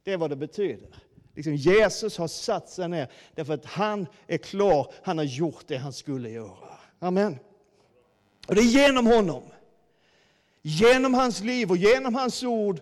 Det 0.02 0.12
är 0.12 0.16
vad 0.16 0.30
det 0.30 0.36
betyder. 0.36 0.96
Liksom 1.34 1.54
Jesus 1.54 2.18
har 2.18 2.28
satt 2.28 2.68
sig 2.68 2.88
ner 2.88 3.12
därför 3.34 3.54
att 3.54 3.64
han 3.64 4.06
är 4.26 4.38
klar. 4.38 4.92
Han 5.02 5.18
har 5.18 5.24
gjort 5.24 5.64
det 5.66 5.76
han 5.76 5.92
skulle 5.92 6.30
göra. 6.30 6.78
Amen. 6.98 7.38
Och 8.48 8.54
det 8.54 8.60
är 8.60 8.64
genom 8.64 9.06
honom, 9.06 9.42
genom 10.68 11.14
hans 11.14 11.40
liv 11.40 11.70
och 11.70 11.76
genom 11.76 12.14
hans 12.14 12.42
ord, 12.42 12.80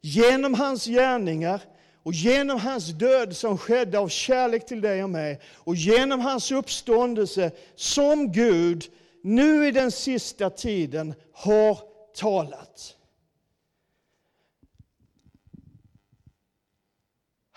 genom 0.00 0.54
hans 0.54 0.84
gärningar 0.84 1.60
och 2.02 2.12
genom 2.12 2.60
hans 2.60 2.86
död 2.86 3.36
som 3.36 3.58
skedde 3.58 3.98
av 3.98 4.08
kärlek 4.08 4.66
till 4.66 4.80
dig 4.80 5.04
och 5.04 5.10
mig 5.10 5.40
och 5.54 5.76
genom 5.76 6.20
hans 6.20 6.52
uppståndelse 6.52 7.50
som 7.74 8.32
Gud 8.32 8.84
nu 9.22 9.66
i 9.66 9.70
den 9.70 9.90
sista 9.90 10.50
tiden 10.50 11.14
har 11.32 11.78
talat. 12.16 12.95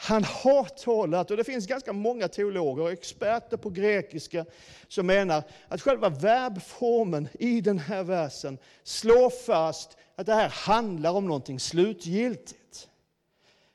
Han 0.10 0.24
har 0.24 0.64
talat, 0.64 1.32
och 1.32 1.38
det 1.38 1.44
finns 1.44 1.68
ganska 1.68 1.94
många 1.94 2.28
teologer 2.28 2.84
och 2.84 2.92
experter 2.92 3.58
på 3.58 3.70
grekiska 3.70 4.46
som 4.88 5.06
menar 5.06 5.44
att 5.68 5.82
själva 5.82 6.10
verbformen 6.10 7.28
i 7.40 7.62
den 7.62 7.80
här 7.80 8.04
versen 8.04 8.58
slår 8.84 9.30
fast 9.30 9.98
att 10.16 10.26
det 10.26 10.34
här 10.34 10.50
handlar 10.50 11.12
om 11.12 11.28
någonting 11.28 11.60
slutgiltigt. 11.60 12.90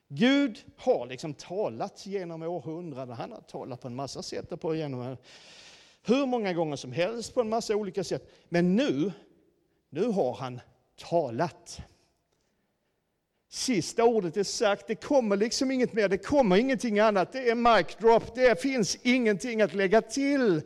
Gud 0.09 0.65
har 0.77 1.07
liksom 1.07 1.35
talat 1.35 2.07
genom 2.07 2.43
århundraden. 2.43 3.17
Han 3.17 3.33
har 3.33 3.41
talat 3.41 3.81
på 3.81 3.89
en 3.89 3.95
massa 3.95 4.23
sätt 4.23 4.61
på 4.61 4.75
genom 4.75 5.17
hur 6.03 6.27
många 6.27 6.53
gånger 6.53 6.77
som 6.77 6.93
helst 6.93 7.35
på 7.35 7.41
en 7.41 7.49
massa 7.49 7.77
olika 7.77 8.05
sätt. 8.05 8.31
Men 8.49 8.77
nu, 8.77 9.13
nu 9.91 10.07
har 10.07 10.35
han 10.35 10.61
talat. 10.97 11.81
Sista 13.55 14.05
ordet 14.05 14.37
är 14.37 14.43
sagt, 14.43 14.87
det 14.87 14.95
kommer 14.95 15.37
liksom 15.37 15.71
inget 15.71 15.93
mer, 15.93 16.09
det 16.09 16.19
kommer 16.19 16.57
ingenting 16.57 16.99
annat. 16.99 17.33
Det 17.33 17.51
är 17.51 17.55
mic 17.55 17.87
drop, 18.01 18.35
det 18.35 18.63
finns 18.63 18.99
ingenting 19.03 19.63
att 19.63 19.75
lägga 19.75 20.03
till. 20.03 20.63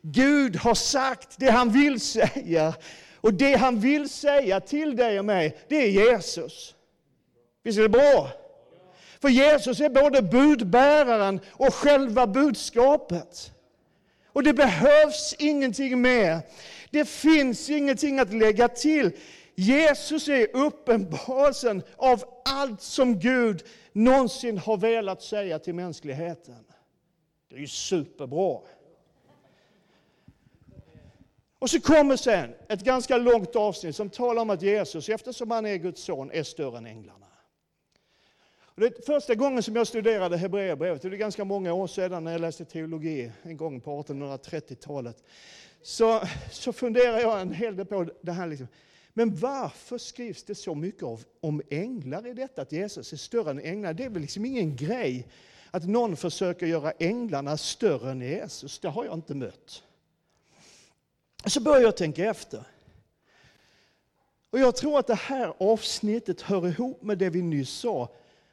Gud 0.00 0.56
har 0.56 0.74
sagt 0.74 1.34
det 1.38 1.50
han 1.50 1.70
vill 1.70 2.00
säga. 2.00 2.74
Och 3.16 3.34
det 3.34 3.54
han 3.54 3.80
vill 3.80 4.08
säga 4.08 4.60
till 4.60 4.96
dig 4.96 5.18
och 5.18 5.24
mig, 5.24 5.58
det 5.68 5.76
är 5.76 5.88
Jesus. 5.88 6.74
Visst 7.62 7.78
är 7.78 7.82
det 7.82 7.88
bra? 7.88 8.30
För 9.20 9.28
Jesus 9.28 9.80
är 9.80 9.88
både 9.88 10.22
budbäraren 10.22 11.40
och 11.50 11.74
själva 11.74 12.26
budskapet. 12.26 13.52
Och 14.26 14.42
det 14.42 14.52
behövs 14.52 15.34
ingenting 15.38 16.00
mer. 16.00 16.40
Det 16.90 17.04
finns 17.04 17.70
ingenting 17.70 18.18
att 18.18 18.32
lägga 18.32 18.68
till. 18.68 19.12
Jesus 19.62 20.28
är 20.28 20.56
uppenbarelsen 20.56 21.82
av 21.96 22.24
allt 22.44 22.80
som 22.80 23.18
Gud 23.18 23.64
någonsin 23.92 24.58
har 24.58 24.76
velat 24.76 25.22
säga 25.22 25.58
till 25.58 25.74
mänskligheten. 25.74 26.64
Det 27.48 27.56
är 27.56 27.60
ju 27.60 27.66
superbra. 27.66 28.60
Och 31.58 31.70
så 31.70 31.80
kommer 31.80 32.16
sen 32.16 32.54
ett 32.68 32.80
ganska 32.80 33.16
långt 33.16 33.56
avsnitt 33.56 33.96
som 33.96 34.10
talar 34.10 34.42
om 34.42 34.50
att 34.50 34.62
Jesus, 34.62 35.08
eftersom 35.08 35.50
han 35.50 35.66
är 35.66 35.76
Guds 35.76 36.02
son, 36.02 36.30
är 36.30 36.42
större 36.42 36.78
än 36.78 36.86
änglarna. 36.86 37.26
Det 38.74 38.86
är 38.86 39.02
första 39.06 39.34
gången 39.34 39.62
som 39.62 39.76
jag 39.76 39.86
studerade 39.86 40.36
Hebreerbrevet, 40.36 41.02
det 41.02 41.08
är 41.08 41.10
ganska 41.10 41.44
många 41.44 41.72
år 41.72 41.86
sedan 41.86 42.24
när 42.24 42.32
jag 42.32 42.40
läste 42.40 42.64
teologi, 42.64 43.32
en 43.42 43.56
gång 43.56 43.80
på 43.80 44.02
1830-talet, 44.02 45.24
så, 45.82 46.20
så 46.50 46.72
funderar 46.72 47.18
jag 47.18 47.40
en 47.40 47.52
hel 47.52 47.76
del 47.76 47.86
på 47.86 48.06
det 48.20 48.32
här. 48.32 48.46
Liksom. 48.46 48.68
Men 49.14 49.36
varför 49.36 49.98
skrivs 49.98 50.42
det 50.42 50.54
så 50.54 50.74
mycket 50.74 51.02
om 51.40 51.62
änglar 51.70 52.26
i 52.26 52.34
detta, 52.34 52.62
att 52.62 52.72
Jesus 52.72 53.12
är 53.12 53.16
större 53.16 53.50
än 53.50 53.60
änglar? 53.60 53.94
Det 53.94 54.04
är 54.04 54.10
väl 54.10 54.22
liksom 54.22 54.44
ingen 54.44 54.76
grej 54.76 55.28
att 55.70 55.88
någon 55.88 56.16
försöker 56.16 56.66
göra 56.66 56.90
änglarna 56.90 57.56
större 57.56 58.10
än 58.10 58.20
Jesus. 58.20 58.78
Det 58.78 58.88
har 58.88 59.04
jag 59.04 59.14
inte 59.14 59.34
mött. 59.34 59.82
Så 61.46 61.60
börjar 61.60 61.80
jag 61.80 61.96
tänka 61.96 62.24
efter. 62.24 62.64
Och 64.50 64.58
jag 64.58 64.76
tror 64.76 64.98
att 64.98 65.06
det 65.06 65.14
här 65.14 65.54
avsnittet 65.58 66.40
hör 66.40 66.68
ihop 66.68 67.02
med 67.02 67.18
det 67.18 67.30
vi 67.30 67.42
nyss 67.42 67.70
sa, 67.70 68.08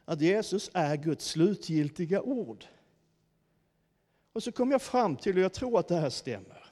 att 0.06 0.22
Jesus 0.22 0.69
är 0.74 0.95
Guds 0.95 1.26
slutgiltiga 1.26 2.22
ord. 2.22 2.65
Och 4.34 4.43
så 4.43 4.52
kom 4.52 4.72
jag 4.72 4.82
fram 4.82 5.15
till, 5.15 5.38
och 5.38 5.43
jag 5.43 5.54
tror 5.54 5.80
att 5.80 5.88
det 5.88 5.95
här 5.95 6.10
stämmer, 6.10 6.68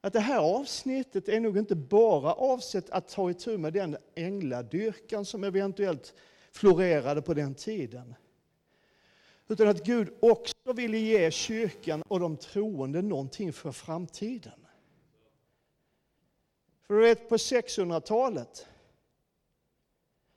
att 0.00 0.12
det 0.12 0.20
här 0.20 0.38
avsnittet 0.38 1.28
är 1.28 1.40
nog 1.40 1.58
inte 1.58 1.74
bara 1.74 2.32
avsett 2.32 2.90
att 2.90 3.08
ta 3.08 3.30
itu 3.30 3.58
med 3.58 3.72
den 3.72 3.96
ängladyrkan 4.14 5.24
som 5.24 5.44
eventuellt 5.44 6.14
florerade 6.52 7.22
på 7.22 7.34
den 7.34 7.54
tiden. 7.54 8.14
Utan 9.48 9.68
att 9.68 9.84
Gud 9.84 10.14
också 10.20 10.72
ville 10.72 10.98
ge 10.98 11.30
kyrkan 11.30 12.02
och 12.08 12.20
de 12.20 12.36
troende 12.36 13.02
någonting 13.02 13.52
för 13.52 13.72
framtiden. 13.72 14.66
För 16.86 16.94
du 16.94 17.00
vet, 17.00 17.28
på 17.28 17.36
600-talet 17.36 18.66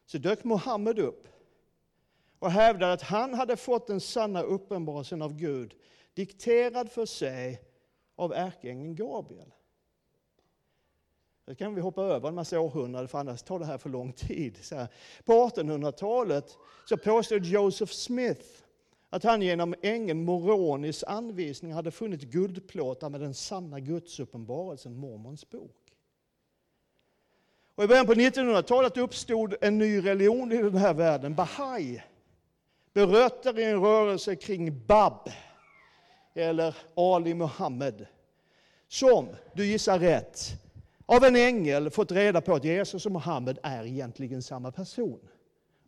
så 0.06 0.18
dök 0.18 0.44
Mohammed 0.44 1.00
upp 1.00 1.28
och 2.40 2.52
hävdade 2.52 2.94
att 2.94 3.02
han 3.02 3.34
hade 3.34 3.58
fått 3.58 3.88
den 3.88 4.02
sanna 4.02 4.42
uppenbarelsen 4.42 5.22
av 5.22 5.34
Gud 5.34 5.76
dikterad 6.14 6.92
för 6.92 7.06
sig 7.06 7.71
av 8.22 8.34
ärkeängeln 8.34 8.96
Gabriel. 8.96 9.54
Det 11.46 11.56
kan 11.56 11.76
vi 11.76 11.82
hoppa 11.82 12.04
över 12.04 12.30
en 12.30 12.36
massa 12.36 12.60
århundraden 12.60 13.08
för 13.08 13.18
annars 13.18 13.44
tar 13.44 13.60
det 13.60 13.66
här 13.66 13.78
för 13.78 13.90
lång 13.90 14.14
tid. 14.14 14.58
På 15.26 15.34
1800-talet 15.34 16.58
så 16.86 16.98
påstod 16.98 17.46
Joseph 17.46 17.92
Smith 17.92 18.46
att 19.10 19.24
han 19.24 19.42
genom 19.42 19.76
ängeln 19.82 20.24
Moronis 20.24 21.04
anvisning 21.04 21.74
hade 21.74 21.92
funnit 21.92 22.22
guldplåtar 22.22 23.10
med 23.10 23.22
den 23.22 23.34
sanna 23.34 23.80
gudsuppenbarelsen, 23.80 24.96
Mormons 24.96 25.50
bok. 25.50 25.94
Och 27.76 27.84
I 27.84 27.88
början 27.88 28.06
på 28.06 28.14
1900-talet 28.14 28.98
uppstod 28.98 29.56
en 29.62 29.78
ny 29.78 30.06
religion 30.06 30.52
i 30.52 30.58
den 30.58 30.76
här 30.76 30.94
världen, 30.94 31.36
Bahai. 31.36 32.02
Berötter 32.94 33.60
i 33.60 33.64
en 33.64 33.82
rörelse 33.82 34.36
kring 34.36 34.86
Bab, 34.86 35.30
eller 36.34 36.76
Ali 36.96 37.34
Muhammed. 37.34 38.06
Som, 38.88 39.28
du 39.54 39.66
gissar 39.66 40.00
rätt, 40.00 40.52
av 41.06 41.24
en 41.24 41.36
ängel 41.36 41.90
fått 41.90 42.12
reda 42.12 42.42
på 42.42 42.54
att 42.54 42.64
Jesus 42.64 43.06
och 43.06 43.12
Muhammed 43.12 43.60
är 43.64 43.86
egentligen 43.86 44.42
samma 44.42 44.72
person. 44.72 45.20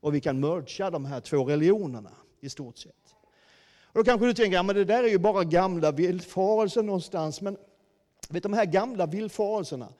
Och 0.01 0.15
vi 0.15 0.21
kan 0.21 0.39
mergea 0.39 0.89
de 0.89 1.05
här 1.05 1.19
två 1.19 1.45
religionerna 1.45 2.11
i 2.39 2.49
stort 2.49 2.77
sett. 2.77 3.15
Och 3.93 3.99
då 3.99 4.03
kanske 4.03 4.25
du 4.25 4.33
tänker, 4.33 4.53
ja, 4.53 4.63
men 4.63 4.75
det 4.75 4.85
där 4.85 5.03
är 5.03 5.07
ju 5.07 5.17
bara 5.17 5.43
gamla 5.43 5.91
villfarelser 5.91 6.83
någonstans. 6.83 7.41
Men 7.41 7.57
vet, 8.29 8.43
de 8.43 8.53
här 8.53 8.65
gamla 8.65 9.05
villfarelserna 9.05 9.93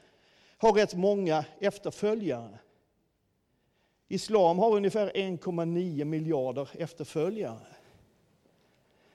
har 0.58 0.74
rätt 0.74 0.94
många 0.94 1.46
efterföljare. 1.60 2.60
Islam 4.08 4.60
har 4.60 4.76
ungefär 4.76 5.12
1,9 5.16 6.04
miljarder 6.04 6.70
efterföljare. 6.74 7.68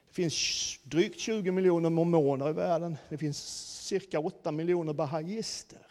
Det 0.09 0.14
finns 0.14 0.79
drygt 0.83 1.21
20 1.21 1.51
miljoner 1.51 1.90
mormoner 1.90 2.51
i 2.51 2.53
världen. 2.53 2.97
Det 3.09 3.18
finns 3.18 3.38
cirka 3.87 4.21
8 4.21 4.53
miljoner 4.53 4.92
bahaister. 4.92 5.87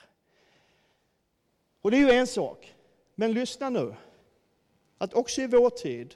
Och 1.82 1.92
det 1.92 1.98
är 1.98 2.02
ju 2.02 2.12
en 2.12 2.28
sak. 2.28 2.76
Men 3.16 3.34
lyssna 3.34 3.70
nu. 3.70 3.96
Att 4.98 5.14
också 5.14 5.42
i 5.42 5.48
vår 5.48 5.70
tid 5.70 6.16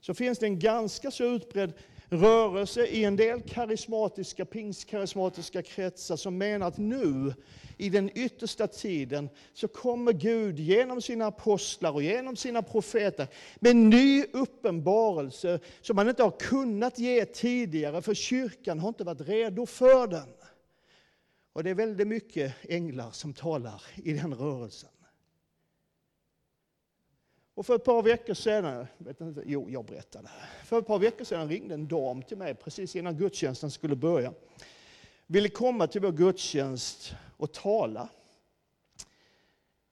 så 0.00 0.14
finns 0.14 0.38
det 0.38 0.46
en 0.46 0.58
ganska 0.58 1.10
så 1.10 1.24
utbredd 1.24 1.72
rörelse 2.12 2.86
i 2.86 3.04
en 3.04 3.16
del 3.16 3.40
karismatiska, 3.40 4.44
pingstkarismatiska 4.44 5.62
kretsar 5.62 6.16
som 6.16 6.38
menar 6.38 6.68
att 6.68 6.78
nu, 6.78 7.34
i 7.76 7.88
den 7.88 8.10
yttersta 8.14 8.66
tiden, 8.66 9.28
så 9.54 9.68
kommer 9.68 10.12
Gud 10.12 10.58
genom 10.58 11.02
sina 11.02 11.26
apostlar 11.26 11.92
och 11.92 12.02
genom 12.02 12.36
sina 12.36 12.62
profeter 12.62 13.26
med 13.60 13.76
ny 13.76 14.24
uppenbarelse 14.32 15.60
som 15.80 15.96
man 15.96 16.08
inte 16.08 16.22
har 16.22 16.38
kunnat 16.38 16.98
ge 16.98 17.24
tidigare, 17.24 18.02
för 18.02 18.14
kyrkan 18.14 18.78
har 18.78 18.88
inte 18.88 19.04
varit 19.04 19.28
redo 19.28 19.66
för 19.66 20.06
den. 20.06 20.28
Och 21.52 21.64
det 21.64 21.70
är 21.70 21.74
väldigt 21.74 22.08
mycket 22.08 22.54
änglar 22.68 23.10
som 23.10 23.32
talar 23.32 23.82
i 24.04 24.12
den 24.12 24.34
rörelsen. 24.34 24.90
Och 27.54 27.66
för 27.66 27.74
ett 27.74 27.84
par 27.84 28.02
veckor 28.02 28.34
sedan, 28.34 28.86
vet 28.98 29.20
inte, 29.20 29.42
jo 29.46 29.70
jag 29.70 29.84
berättade, 29.84 30.28
för 30.64 30.78
ett 30.78 30.86
par 30.86 30.98
veckor 30.98 31.24
sedan 31.24 31.48
ringde 31.48 31.74
en 31.74 31.88
dam 31.88 32.22
till 32.22 32.36
mig 32.36 32.54
precis 32.54 32.96
innan 32.96 33.16
gudstjänsten 33.16 33.70
skulle 33.70 33.96
börja. 33.96 34.32
Ville 35.26 35.48
komma 35.48 35.86
till 35.86 36.00
vår 36.00 36.12
gudstjänst 36.12 37.14
och 37.36 37.52
tala. 37.52 38.08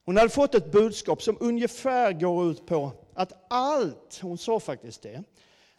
Hon 0.05 0.17
hade 0.17 0.29
fått 0.29 0.55
ett 0.55 0.71
budskap 0.71 1.23
som 1.23 1.37
ungefär 1.39 2.13
går 2.13 2.51
ut 2.51 2.65
på 2.65 2.91
att 3.13 3.45
allt, 3.49 4.19
hon 4.21 4.37
sa 4.37 4.59
faktiskt 4.59 5.01
det, 5.01 5.23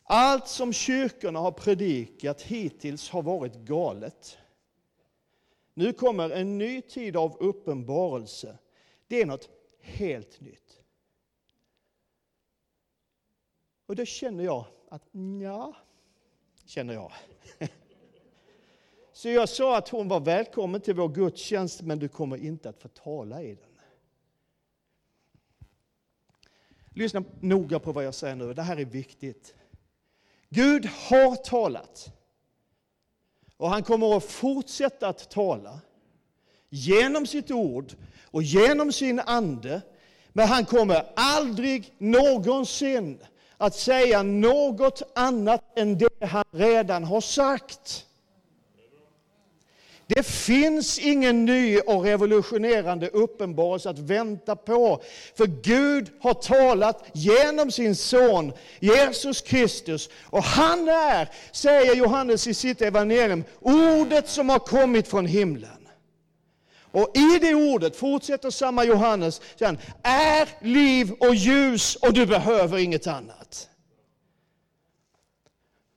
allt 0.02 0.48
som 0.48 0.72
kyrkorna 0.72 1.38
har 1.38 1.52
predikat 1.52 2.42
hittills 2.42 3.10
har 3.10 3.22
varit 3.22 3.54
galet. 3.54 4.38
Nu 5.74 5.92
kommer 5.92 6.30
en 6.30 6.58
ny 6.58 6.82
tid 6.82 7.16
av 7.16 7.36
uppenbarelse. 7.40 8.58
Det 9.08 9.22
är 9.22 9.26
något 9.26 9.48
helt 9.80 10.40
nytt. 10.40 10.61
Och 13.86 13.96
då 13.96 14.04
känner 14.04 14.44
jag 14.44 14.64
att 14.88 15.02
ja, 15.42 15.76
känner 16.66 16.94
jag. 16.94 17.12
Så 19.12 19.28
jag 19.28 19.48
sa 19.48 19.76
att 19.76 19.88
hon 19.88 20.08
var 20.08 20.20
välkommen 20.20 20.80
till 20.80 20.94
vår 20.94 21.08
gudstjänst, 21.08 21.82
men 21.82 21.98
du 21.98 22.08
kommer 22.08 22.36
inte 22.36 22.68
att 22.68 22.82
få 22.82 22.88
tala 22.88 23.42
i 23.42 23.54
den. 23.54 23.72
Lyssna 26.94 27.24
noga 27.40 27.78
på 27.78 27.92
vad 27.92 28.04
jag 28.04 28.14
säger 28.14 28.36
nu, 28.36 28.54
det 28.54 28.62
här 28.62 28.76
är 28.76 28.84
viktigt. 28.84 29.54
Gud 30.48 30.86
har 30.86 31.36
talat. 31.36 32.12
Och 33.56 33.70
han 33.70 33.82
kommer 33.82 34.16
att 34.16 34.24
fortsätta 34.24 35.08
att 35.08 35.30
tala 35.30 35.80
genom 36.68 37.26
sitt 37.26 37.50
ord 37.50 37.92
och 38.30 38.42
genom 38.42 38.92
sin 38.92 39.20
ande. 39.20 39.82
Men 40.32 40.48
han 40.48 40.64
kommer 40.64 41.12
aldrig 41.16 41.94
någonsin 41.98 43.18
att 43.62 43.74
säga 43.74 44.22
något 44.22 45.02
annat 45.14 45.78
än 45.78 45.98
det 45.98 46.24
han 46.26 46.44
redan 46.52 47.04
har 47.04 47.20
sagt. 47.20 48.06
Det 50.06 50.26
finns 50.26 50.98
ingen 50.98 51.44
ny 51.44 51.78
och 51.78 52.04
revolutionerande 52.04 53.08
uppenbarelse 53.08 53.90
att 53.90 53.98
vänta 53.98 54.56
på. 54.56 55.02
För 55.36 55.46
Gud 55.46 56.10
har 56.20 56.34
talat 56.34 57.04
genom 57.12 57.70
sin 57.70 57.96
son 57.96 58.52
Jesus 58.80 59.40
Kristus. 59.40 60.08
Och 60.22 60.42
han 60.42 60.88
är, 60.88 61.28
säger 61.52 61.94
Johannes 61.94 62.46
i 62.46 62.54
sitt 62.54 62.82
evangelium, 62.82 63.44
ordet 63.60 64.28
som 64.28 64.48
har 64.48 64.58
kommit 64.58 65.08
från 65.08 65.26
himlen. 65.26 65.88
Och 66.92 67.10
i 67.14 67.38
det 67.40 67.54
ordet, 67.54 67.96
fortsätter 67.96 68.50
samma 68.50 68.84
Johannes, 68.84 69.40
är 70.02 70.64
liv 70.64 71.12
och 71.20 71.34
ljus 71.34 71.96
och 71.96 72.12
du 72.12 72.26
behöver 72.26 72.78
inget 72.78 73.06
annat. 73.06 73.41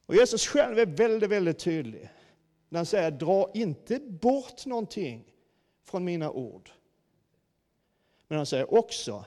Och 0.05 0.15
Jesus 0.15 0.47
själv 0.47 0.79
är 0.79 0.85
väldigt, 0.85 1.29
väldigt 1.29 1.59
tydlig 1.59 2.09
när 2.69 2.79
han 2.79 2.85
säger 2.85 3.11
dra 3.11 3.51
inte 3.53 3.99
bort 3.99 4.65
någonting 4.65 5.33
från 5.83 6.05
mina 6.05 6.31
ord. 6.31 6.71
Men 8.27 8.37
han 8.37 8.45
säger 8.45 8.73
också, 8.73 9.25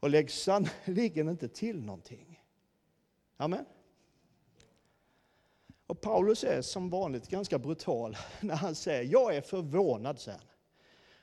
och 0.00 0.10
lägg 0.10 0.30
sannerligen 0.30 1.28
inte 1.28 1.48
till 1.48 1.82
någonting. 1.82 2.42
Amen. 3.36 3.64
Och 5.86 6.00
Paulus 6.00 6.44
är 6.44 6.62
som 6.62 6.90
vanligt 6.90 7.28
ganska 7.28 7.58
brutal 7.58 8.16
när 8.40 8.54
han 8.54 8.74
säger, 8.74 9.12
jag 9.12 9.36
är 9.36 9.40
förvånad 9.40 10.20
sen. 10.20 10.40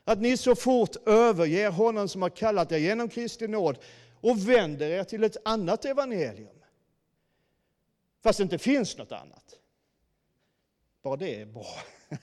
Att 0.03 0.21
ni 0.21 0.37
så 0.37 0.55
fort 0.55 0.95
överger 1.05 1.71
honom 1.71 2.07
som 2.07 2.21
har 2.21 2.29
kallat 2.29 2.71
er 2.71 2.77
genom 2.77 3.09
Kristi 3.09 3.47
nåd 3.47 3.77
och 4.21 4.49
vänder 4.49 4.89
er 4.89 5.03
till 5.03 5.23
ett 5.23 5.37
annat 5.45 5.85
evangelium. 5.85 6.56
Fast 8.27 8.37
det 8.37 8.43
inte 8.43 8.57
finns 8.57 8.97
något 8.97 9.11
annat. 9.11 9.43
Bara 11.03 11.15
det 11.15 11.41
är 11.41 11.45
bra. 11.45 11.67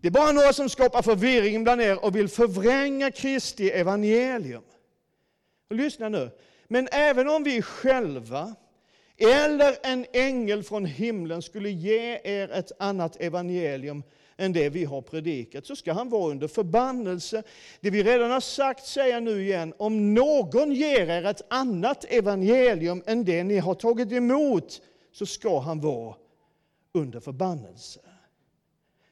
Det 0.00 0.08
är 0.08 0.12
bara 0.12 0.32
några 0.32 0.52
som 0.52 0.68
skapar 0.68 1.02
förvirring 1.02 1.64
bland 1.64 1.80
er 1.80 2.04
och 2.04 2.16
vill 2.16 2.28
förvränga 2.28 3.10
Kristi 3.10 3.70
evangelium. 3.70 4.62
Och 5.70 5.76
lyssna 5.76 6.08
nu. 6.08 6.30
Men 6.66 6.88
även 6.92 7.28
om 7.28 7.42
vi 7.42 7.62
själva 7.62 8.54
eller 9.16 9.76
en 9.82 10.06
ängel 10.12 10.62
från 10.62 10.84
himlen 10.84 11.42
skulle 11.42 11.70
ge 11.70 12.20
er 12.24 12.50
ett 12.50 12.72
annat 12.78 13.16
evangelium 13.16 14.02
än 14.36 14.52
det 14.52 14.68
vi 14.68 14.84
har 14.84 15.02
predikat, 15.02 15.66
så 15.66 15.76
ska 15.76 15.92
han 15.92 16.08
vara 16.08 16.30
under 16.30 16.48
förbannelse. 16.48 17.42
Det 17.80 17.90
vi 17.90 18.02
redan 18.02 18.30
har 18.30 18.40
sagt 18.40 18.86
säger 18.86 19.14
jag 19.14 19.22
nu 19.22 19.42
igen, 19.42 19.74
om 19.78 20.14
någon 20.14 20.72
ger 20.72 21.10
er 21.10 21.24
ett 21.24 21.42
annat 21.48 22.04
evangelium 22.04 23.02
än 23.06 23.24
det 23.24 23.44
ni 23.44 23.58
har 23.58 23.74
tagit 23.74 24.12
emot, 24.12 24.80
så 25.18 25.26
ska 25.26 25.60
han 25.60 25.80
vara 25.80 26.16
under 26.92 27.20
förbannelse. 27.20 28.00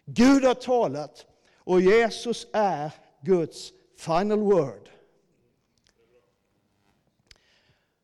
Gud 0.05 0.45
har 0.45 0.55
talat 0.55 1.27
och 1.55 1.81
Jesus 1.81 2.47
är 2.53 2.93
Guds 3.21 3.73
final 3.97 4.39
word. 4.39 4.89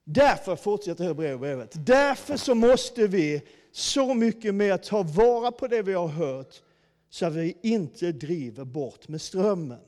Därför 0.04 0.56
fortsätter 0.56 1.04
Hebreerbrevet. 1.04 1.86
Därför 1.86 2.36
så 2.36 2.54
måste 2.54 3.06
vi 3.06 3.42
så 3.72 4.14
mycket 4.14 4.54
mer 4.54 4.76
ta 4.76 5.02
vara 5.02 5.52
på 5.52 5.66
det 5.66 5.82
vi 5.82 5.92
har 5.92 6.08
hört 6.08 6.62
så 7.10 7.26
att 7.26 7.34
vi 7.34 7.56
inte 7.62 8.12
driver 8.12 8.64
bort 8.64 9.08
med 9.08 9.20
strömmen. 9.20 9.84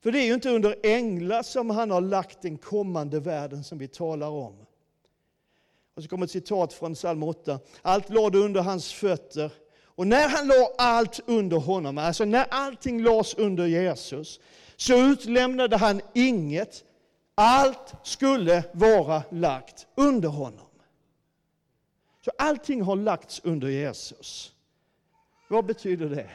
För 0.00 0.12
det 0.12 0.18
är 0.18 0.26
ju 0.26 0.34
inte 0.34 0.50
under 0.50 0.76
änglar 0.82 1.42
som 1.42 1.70
han 1.70 1.90
har 1.90 2.00
lagt 2.00 2.42
den 2.42 2.58
kommande 2.58 3.20
världen 3.20 3.64
som 3.64 3.78
vi 3.78 3.88
talar 3.88 4.28
om. 4.28 4.66
Och 5.94 6.02
så 6.02 6.08
kommer 6.08 6.24
ett 6.24 6.30
citat 6.30 6.72
från 6.72 6.94
psalm 6.94 7.22
8. 7.22 7.58
Allt 7.82 8.10
lade 8.10 8.38
under 8.38 8.60
hans 8.60 8.92
fötter. 8.92 9.50
Och 9.84 10.06
när 10.06 10.28
han 10.28 10.48
la 10.48 10.74
allt 10.78 11.20
under 11.26 11.56
honom, 11.56 11.98
alltså 11.98 12.24
när 12.24 12.46
allting 12.50 13.02
lades 13.02 13.34
under 13.34 13.66
Jesus, 13.66 14.40
så 14.76 14.94
utlämnade 14.94 15.76
han 15.76 16.00
inget. 16.14 16.84
Allt 17.34 17.94
skulle 18.02 18.64
vara 18.72 19.22
lagt 19.30 19.86
under 19.94 20.28
honom. 20.28 20.66
Så 22.24 22.30
allting 22.38 22.82
har 22.82 22.96
lagts 22.96 23.40
under 23.44 23.68
Jesus. 23.68 24.52
Vad 25.48 25.64
betyder 25.64 26.08
det? 26.08 26.30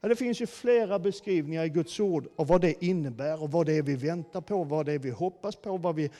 Ja, 0.00 0.08
det 0.08 0.16
finns 0.16 0.40
ju 0.40 0.46
flera 0.46 0.98
beskrivningar 0.98 1.64
i 1.64 1.68
Guds 1.68 2.00
ord 2.00 2.28
av 2.36 2.46
vad 2.46 2.60
det 2.60 2.84
innebär 2.84 3.42
och 3.42 3.50
vad 3.50 3.66
det 3.66 3.72
är 3.72 3.82
vi 3.82 3.96
väntar 3.96 4.40
på, 4.40 4.64
vad 4.64 4.86
det 4.86 4.92
är 4.92 4.98
vi 4.98 5.10
hoppas 5.10 5.56
på, 5.56 5.76
vad 5.76 5.94
vi 5.94 6.10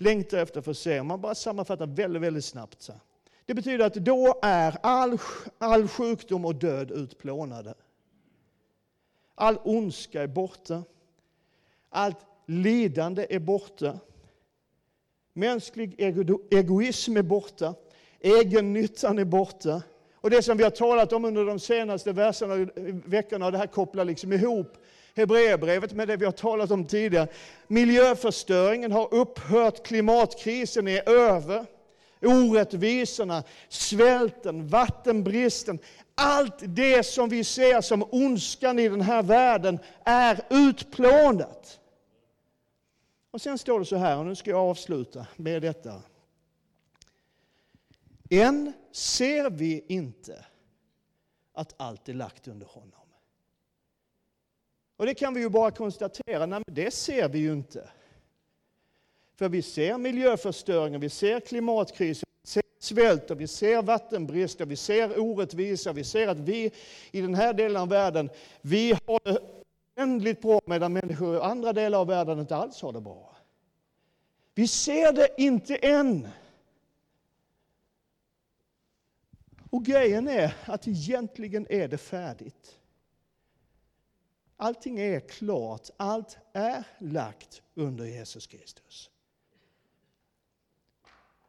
längtar 0.00 0.38
efter 0.38 0.60
för 0.60 0.70
att 0.70 0.78
se. 0.78 1.02
Man 1.02 1.20
bara 1.20 1.34
sammanfattar 1.34 1.86
väldigt, 1.86 2.22
väldigt 2.22 2.44
snabbt. 2.44 2.82
Så. 2.82 2.92
Det 3.46 3.54
betyder 3.54 3.86
att 3.86 3.94
då 3.94 4.38
är 4.42 4.76
all, 4.82 5.18
all 5.58 5.88
sjukdom 5.88 6.44
och 6.44 6.54
död 6.54 6.90
utplånade. 6.90 7.74
All 9.34 9.58
ondska 9.64 10.22
är 10.22 10.26
borta. 10.26 10.82
Allt 11.90 12.18
lidande 12.46 13.26
är 13.30 13.38
borta. 13.38 13.98
Mänsklig 15.32 15.94
egoism 16.50 17.16
är 17.16 17.22
borta. 17.22 17.74
Egennyttan 18.20 19.18
är 19.18 19.24
borta. 19.24 19.82
Och 20.14 20.30
det 20.30 20.42
som 20.42 20.56
vi 20.56 20.64
har 20.64 20.70
talat 20.70 21.12
om 21.12 21.24
under 21.24 21.44
de 21.44 21.58
senaste 21.58 22.12
verserna, 22.12 22.70
veckorna, 23.04 23.50
det 23.50 23.58
här 23.58 23.66
kopplar 23.66 24.04
liksom 24.04 24.32
ihop 24.32 24.76
Hebreerbrevet 25.18 25.92
med 25.92 26.08
det 26.08 26.16
vi 26.16 26.24
har 26.24 26.32
talat 26.32 26.70
om 26.70 26.84
tidigare. 26.84 27.28
Miljöförstöringen 27.66 28.92
har 28.92 29.14
upphört, 29.14 29.86
klimatkrisen 29.86 30.88
är 30.88 31.08
över. 31.08 31.66
Orättvisorna, 32.22 33.42
svälten, 33.68 34.68
vattenbristen, 34.68 35.78
allt 36.14 36.54
det 36.60 37.06
som 37.06 37.28
vi 37.28 37.44
ser 37.44 37.80
som 37.80 38.04
ondskan 38.10 38.78
i 38.78 38.88
den 38.88 39.00
här 39.00 39.22
världen 39.22 39.78
är 40.04 40.40
utplånat. 40.50 41.80
Och 43.30 43.40
sen 43.40 43.58
står 43.58 43.78
det 43.78 43.84
så 43.84 43.96
här, 43.96 44.18
och 44.18 44.26
nu 44.26 44.34
ska 44.34 44.50
jag 44.50 44.60
avsluta 44.60 45.26
med 45.36 45.62
detta. 45.62 46.02
Än 48.30 48.72
ser 48.92 49.50
vi 49.50 49.84
inte 49.88 50.44
att 51.52 51.74
allt 51.76 52.08
är 52.08 52.14
lagt 52.14 52.48
under 52.48 52.66
honom. 52.66 53.07
Och 54.98 55.06
det 55.06 55.14
kan 55.14 55.34
vi 55.34 55.40
ju 55.40 55.48
bara 55.48 55.70
konstatera, 55.70 56.46
nej 56.46 56.62
men 56.66 56.74
det 56.74 56.90
ser 56.90 57.28
vi 57.28 57.38
ju 57.38 57.52
inte. 57.52 57.90
För 59.36 59.48
vi 59.48 59.62
ser 59.62 59.98
miljöförstöringen, 59.98 61.00
vi 61.00 61.10
ser 61.10 61.40
klimatkrisen, 61.40 62.28
vi 62.42 62.48
ser 62.48 62.62
svält 62.78 63.30
och 63.30 63.40
vi 63.40 63.46
ser 63.46 63.82
vattenbrist 63.82 64.60
och 64.60 64.70
vi 64.70 64.76
ser 64.76 65.20
orättvisa. 65.20 65.92
Vi 65.92 66.04
ser 66.04 66.28
att 66.28 66.38
vi 66.38 66.70
i 67.10 67.20
den 67.20 67.34
här 67.34 67.52
delen 67.52 67.82
av 67.82 67.88
världen, 67.88 68.30
vi 68.60 68.92
har 69.06 69.20
det 69.24 69.38
oändligt 69.96 70.42
bra 70.42 70.60
medan 70.66 70.92
människor 70.92 71.36
i 71.36 71.40
andra 71.40 71.72
delar 71.72 71.98
av 71.98 72.06
världen 72.06 72.38
inte 72.38 72.56
alls 72.56 72.82
har 72.82 72.92
det 72.92 73.00
bra. 73.00 73.36
Vi 74.54 74.68
ser 74.68 75.12
det 75.12 75.28
inte 75.36 75.76
än. 75.76 76.28
Och 79.70 79.84
grejen 79.84 80.28
är 80.28 80.54
att 80.64 80.88
egentligen 80.88 81.66
är 81.70 81.88
det 81.88 81.98
färdigt. 81.98 82.77
Allting 84.60 84.98
är 84.98 85.20
klart, 85.20 85.90
allt 85.96 86.38
är 86.52 86.84
lagt 86.98 87.62
under 87.74 88.04
Jesus 88.04 88.46
Kristus. 88.46 89.10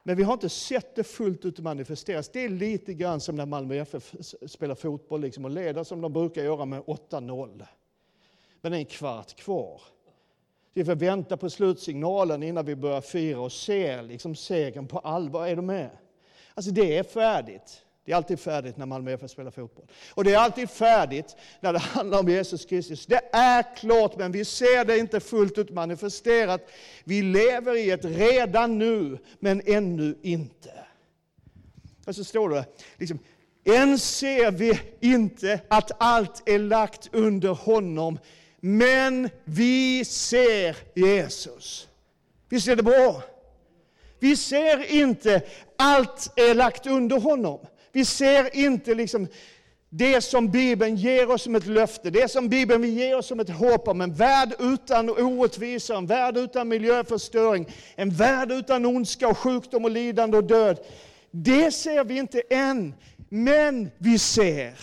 Men 0.02 0.16
vi 0.16 0.22
har 0.22 0.32
inte 0.32 0.48
sett 0.48 0.94
det 0.94 1.04
fullt 1.04 1.44
ut 1.44 1.58
manifesteras. 1.58 2.28
Det 2.28 2.44
är 2.44 2.48
lite 2.48 2.94
grann 2.94 3.20
som 3.20 3.36
när 3.36 3.46
Malmö 3.46 3.74
FF 3.74 4.14
spelar 4.46 4.74
fotboll 4.74 5.20
liksom 5.20 5.44
och 5.44 5.50
leder 5.50 5.84
som 5.84 6.00
de 6.00 6.12
brukar 6.12 6.42
göra 6.42 6.64
med 6.64 6.82
8-0. 6.82 7.66
Men 8.60 8.72
det 8.72 8.78
är 8.78 8.80
en 8.80 8.86
kvart 8.86 9.34
kvar. 9.34 9.82
Vi 10.72 10.84
får 10.84 10.94
vänta 10.94 11.36
på 11.36 11.50
slutsignalen 11.50 12.42
innan 12.42 12.64
vi 12.64 12.76
börjar 12.76 13.00
fira 13.00 13.40
och 13.40 13.52
se 13.52 14.02
liksom 14.02 14.34
segern 14.34 14.88
på 14.88 14.98
allvar. 14.98 15.46
Är 15.46 15.56
du 15.56 15.62
med? 15.62 15.90
Alltså 16.54 16.70
det 16.70 16.98
är 16.98 17.02
färdigt. 17.02 17.84
Det 18.10 18.14
är 18.14 18.16
alltid 18.16 18.40
färdigt 18.40 18.76
när 18.76 18.86
Malmö 18.86 19.12
FF 19.12 19.30
spelar 19.30 19.50
fotboll. 19.50 19.86
Och 20.14 20.24
det 20.24 20.32
är 20.34 20.38
alltid 20.38 20.70
färdigt 20.70 21.36
när 21.60 21.72
det 21.72 21.78
handlar 21.78 22.18
om 22.20 22.28
Jesus 22.28 22.64
Kristus. 22.64 23.06
Det 23.06 23.20
är 23.32 23.76
klart, 23.76 24.16
men 24.16 24.32
vi 24.32 24.44
ser 24.44 24.84
det 24.84 24.98
inte 24.98 25.20
fullt 25.20 25.58
ut 25.58 25.70
manifesterat. 25.70 26.70
Vi 27.04 27.22
lever 27.22 27.76
i 27.76 27.90
ett 27.90 28.04
redan 28.04 28.78
nu, 28.78 29.18
men 29.38 29.62
ännu 29.66 30.18
inte. 30.22 30.72
Och 32.06 32.14
så 32.14 32.24
står 32.24 32.48
det, 32.48 32.64
liksom, 32.96 33.18
än 33.64 33.98
ser 33.98 34.50
vi 34.50 34.80
inte 35.00 35.60
att 35.68 35.90
allt 35.98 36.48
är 36.48 36.58
lagt 36.58 37.14
under 37.14 37.48
honom, 37.48 38.18
men 38.60 39.30
vi 39.44 40.04
ser 40.04 40.76
Jesus. 40.94 41.88
Visst 42.48 42.68
är 42.68 42.76
det 42.76 42.82
bra? 42.82 43.22
Vi 44.18 44.36
ser 44.36 44.92
inte 44.92 45.42
allt 45.76 46.32
är 46.36 46.54
lagt 46.54 46.86
under 46.86 47.20
honom. 47.20 47.60
Vi 47.92 48.04
ser 48.04 48.56
inte 48.56 48.94
liksom 48.94 49.28
det 49.88 50.20
som 50.20 50.50
Bibeln 50.50 50.96
ger 50.96 51.30
oss 51.30 51.42
som 51.42 51.54
ett 51.54 51.66
löfte, 51.66 52.10
det 52.10 52.30
som 52.30 52.48
Bibeln 52.48 52.82
vill 52.82 52.98
ge 52.98 53.14
oss 53.14 53.26
som 53.26 53.40
ett 53.40 53.50
hopp 53.50 53.88
om 53.88 54.00
en 54.00 54.14
värld 54.14 54.54
utan 54.58 55.10
orättvisor, 55.10 55.96
en 55.96 56.06
värld 56.06 56.36
utan 56.36 56.68
miljöförstöring, 56.68 57.66
en 57.94 58.10
värld 58.10 58.52
utan 58.52 58.86
ondska 58.86 59.28
och 59.28 59.38
sjukdom 59.38 59.84
och 59.84 59.90
lidande 59.90 60.36
och 60.36 60.44
död. 60.44 60.80
Det 61.30 61.70
ser 61.70 62.04
vi 62.04 62.18
inte 62.18 62.42
än, 62.50 62.94
men 63.28 63.90
vi 63.98 64.18
ser 64.18 64.80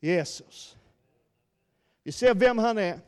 Jesus. 0.00 0.76
Vi 2.04 2.12
ser 2.12 2.34
vem 2.34 2.58
han 2.58 2.78
är. 2.78 2.98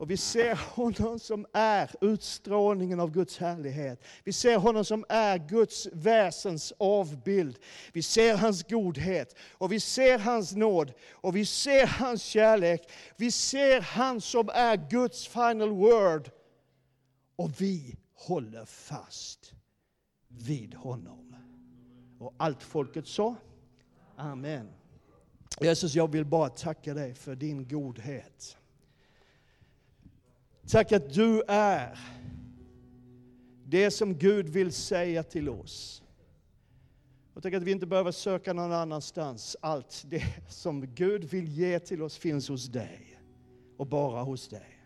Och 0.00 0.10
vi 0.10 0.16
ser 0.16 0.54
honom 0.54 1.18
som 1.18 1.46
är 1.52 1.90
utstrålningen 2.00 3.00
av 3.00 3.10
Guds 3.10 3.38
härlighet. 3.38 4.02
Vi 4.24 4.32
ser 4.32 4.56
honom 4.56 4.84
som 4.84 5.04
är 5.08 5.38
Guds 5.38 5.88
väsens 5.92 6.72
avbild. 6.78 7.58
Vi 7.92 8.02
ser 8.02 8.36
hans 8.36 8.62
godhet 8.62 9.36
och 9.52 9.72
vi 9.72 9.80
ser 9.80 10.18
hans 10.18 10.52
nåd 10.52 10.92
och 11.10 11.36
vi 11.36 11.46
ser 11.46 11.86
hans 11.86 12.22
kärlek. 12.22 12.90
Vi 13.16 13.30
ser 13.30 13.80
han 13.80 14.20
som 14.20 14.48
är 14.48 14.90
Guds 14.90 15.26
final 15.26 15.70
word. 15.70 16.30
Och 17.36 17.60
vi 17.60 17.96
håller 18.14 18.64
fast 18.64 19.52
vid 20.28 20.74
honom. 20.74 21.36
Och 22.18 22.34
allt 22.36 22.62
folket 22.62 23.06
sa? 23.06 23.36
Amen. 24.16 24.68
Jesus, 25.60 25.94
jag 25.94 26.12
vill 26.12 26.24
bara 26.24 26.48
tacka 26.48 26.94
dig 26.94 27.14
för 27.14 27.34
din 27.34 27.68
godhet. 27.68 28.56
Tack 30.68 30.92
att 30.92 31.12
du 31.12 31.42
är 31.48 31.98
det 33.64 33.90
som 33.90 34.14
Gud 34.14 34.48
vill 34.48 34.72
säga 34.72 35.22
till 35.22 35.48
oss. 35.48 36.02
Och 37.34 37.42
tack 37.42 37.54
att 37.54 37.62
vi 37.62 37.70
inte 37.70 37.86
behöver 37.86 38.12
söka 38.12 38.52
någon 38.52 38.72
annanstans. 38.72 39.56
Allt 39.60 40.04
det 40.08 40.24
som 40.48 40.94
Gud 40.94 41.24
vill 41.24 41.48
ge 41.48 41.78
till 41.78 42.02
oss 42.02 42.18
finns 42.18 42.48
hos 42.48 42.66
dig 42.66 43.20
och 43.76 43.86
bara 43.86 44.22
hos 44.22 44.48
dig. 44.48 44.80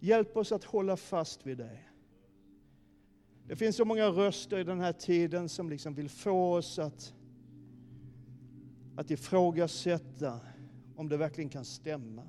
Hjälp 0.00 0.36
oss 0.36 0.52
att 0.52 0.64
hålla 0.64 0.96
fast 0.96 1.46
vid 1.46 1.58
dig. 1.58 1.90
Det 3.46 3.56
finns 3.56 3.76
så 3.76 3.84
många 3.84 4.06
röster 4.06 4.58
i 4.58 4.64
den 4.64 4.80
här 4.80 4.92
tiden 4.92 5.48
som 5.48 5.70
liksom 5.70 5.94
vill 5.94 6.08
få 6.08 6.54
oss 6.54 6.78
att, 6.78 7.14
att 8.96 9.10
ifrågasätta 9.10 10.40
om 11.00 11.08
det 11.08 11.16
verkligen 11.16 11.50
kan 11.50 11.64
stämma. 11.64 12.22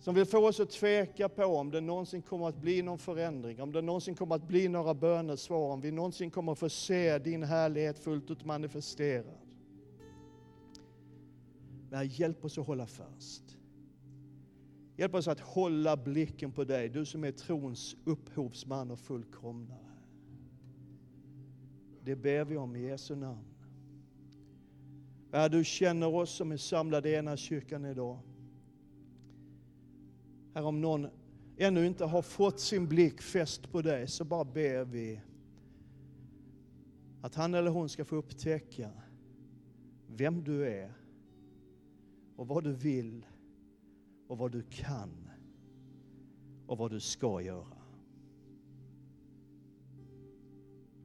Som 0.00 0.14
vill 0.14 0.26
få 0.26 0.48
oss 0.48 0.60
att 0.60 0.70
tveka 0.70 1.28
på 1.28 1.44
om 1.44 1.70
det 1.70 1.80
någonsin 1.80 2.22
kommer 2.22 2.48
att 2.48 2.56
bli 2.56 2.82
någon 2.82 2.98
förändring, 2.98 3.62
om 3.62 3.72
det 3.72 3.82
någonsin 3.82 4.14
kommer 4.14 4.34
att 4.34 4.48
bli 4.48 4.68
några 4.68 4.94
bönesvar, 4.94 5.72
om 5.72 5.80
vi 5.80 5.90
någonsin 5.90 6.30
kommer 6.30 6.52
att 6.52 6.58
få 6.58 6.68
se 6.68 7.18
din 7.18 7.42
härlighet 7.42 7.98
fullt 7.98 8.30
ut 8.30 8.44
manifesterad. 8.44 9.38
Men 11.90 12.08
hjälp 12.08 12.44
oss 12.44 12.58
att 12.58 12.66
hålla 12.66 12.86
fast. 12.86 13.58
Hjälp 14.96 15.14
oss 15.14 15.28
att 15.28 15.40
hålla 15.40 15.96
blicken 15.96 16.52
på 16.52 16.64
dig, 16.64 16.88
du 16.88 17.04
som 17.04 17.24
är 17.24 17.32
trons 17.32 17.96
upphovsman 18.04 18.90
och 18.90 18.98
fullkomnare. 18.98 19.78
Det 22.04 22.16
ber 22.16 22.44
vi 22.44 22.56
om 22.56 22.76
i 22.76 22.80
Jesu 22.80 23.16
namn. 23.16 23.53
Herre, 25.34 25.48
du 25.48 25.64
känner 25.64 26.14
oss 26.14 26.30
som 26.30 26.52
är 26.52 26.56
samlade 26.56 27.10
i 27.10 27.14
ena 27.14 27.36
kyrkan 27.36 27.84
idag. 27.84 28.18
Herre, 30.54 30.64
om 30.64 30.80
någon 30.80 31.08
ännu 31.56 31.86
inte 31.86 32.04
har 32.04 32.22
fått 32.22 32.60
sin 32.60 32.88
blick 32.88 33.22
fäst 33.22 33.72
på 33.72 33.82
dig 33.82 34.08
så 34.08 34.24
bara 34.24 34.44
ber 34.44 34.84
vi 34.84 35.20
att 37.22 37.34
han 37.34 37.54
eller 37.54 37.70
hon 37.70 37.88
ska 37.88 38.04
få 38.04 38.16
upptäcka 38.16 38.90
vem 40.06 40.44
du 40.44 40.68
är 40.68 40.92
och 42.36 42.48
vad 42.48 42.64
du 42.64 42.72
vill 42.72 43.26
och 44.28 44.38
vad 44.38 44.52
du 44.52 44.62
kan 44.62 45.30
och 46.66 46.78
vad 46.78 46.90
du 46.90 47.00
ska 47.00 47.40
göra. 47.40 47.73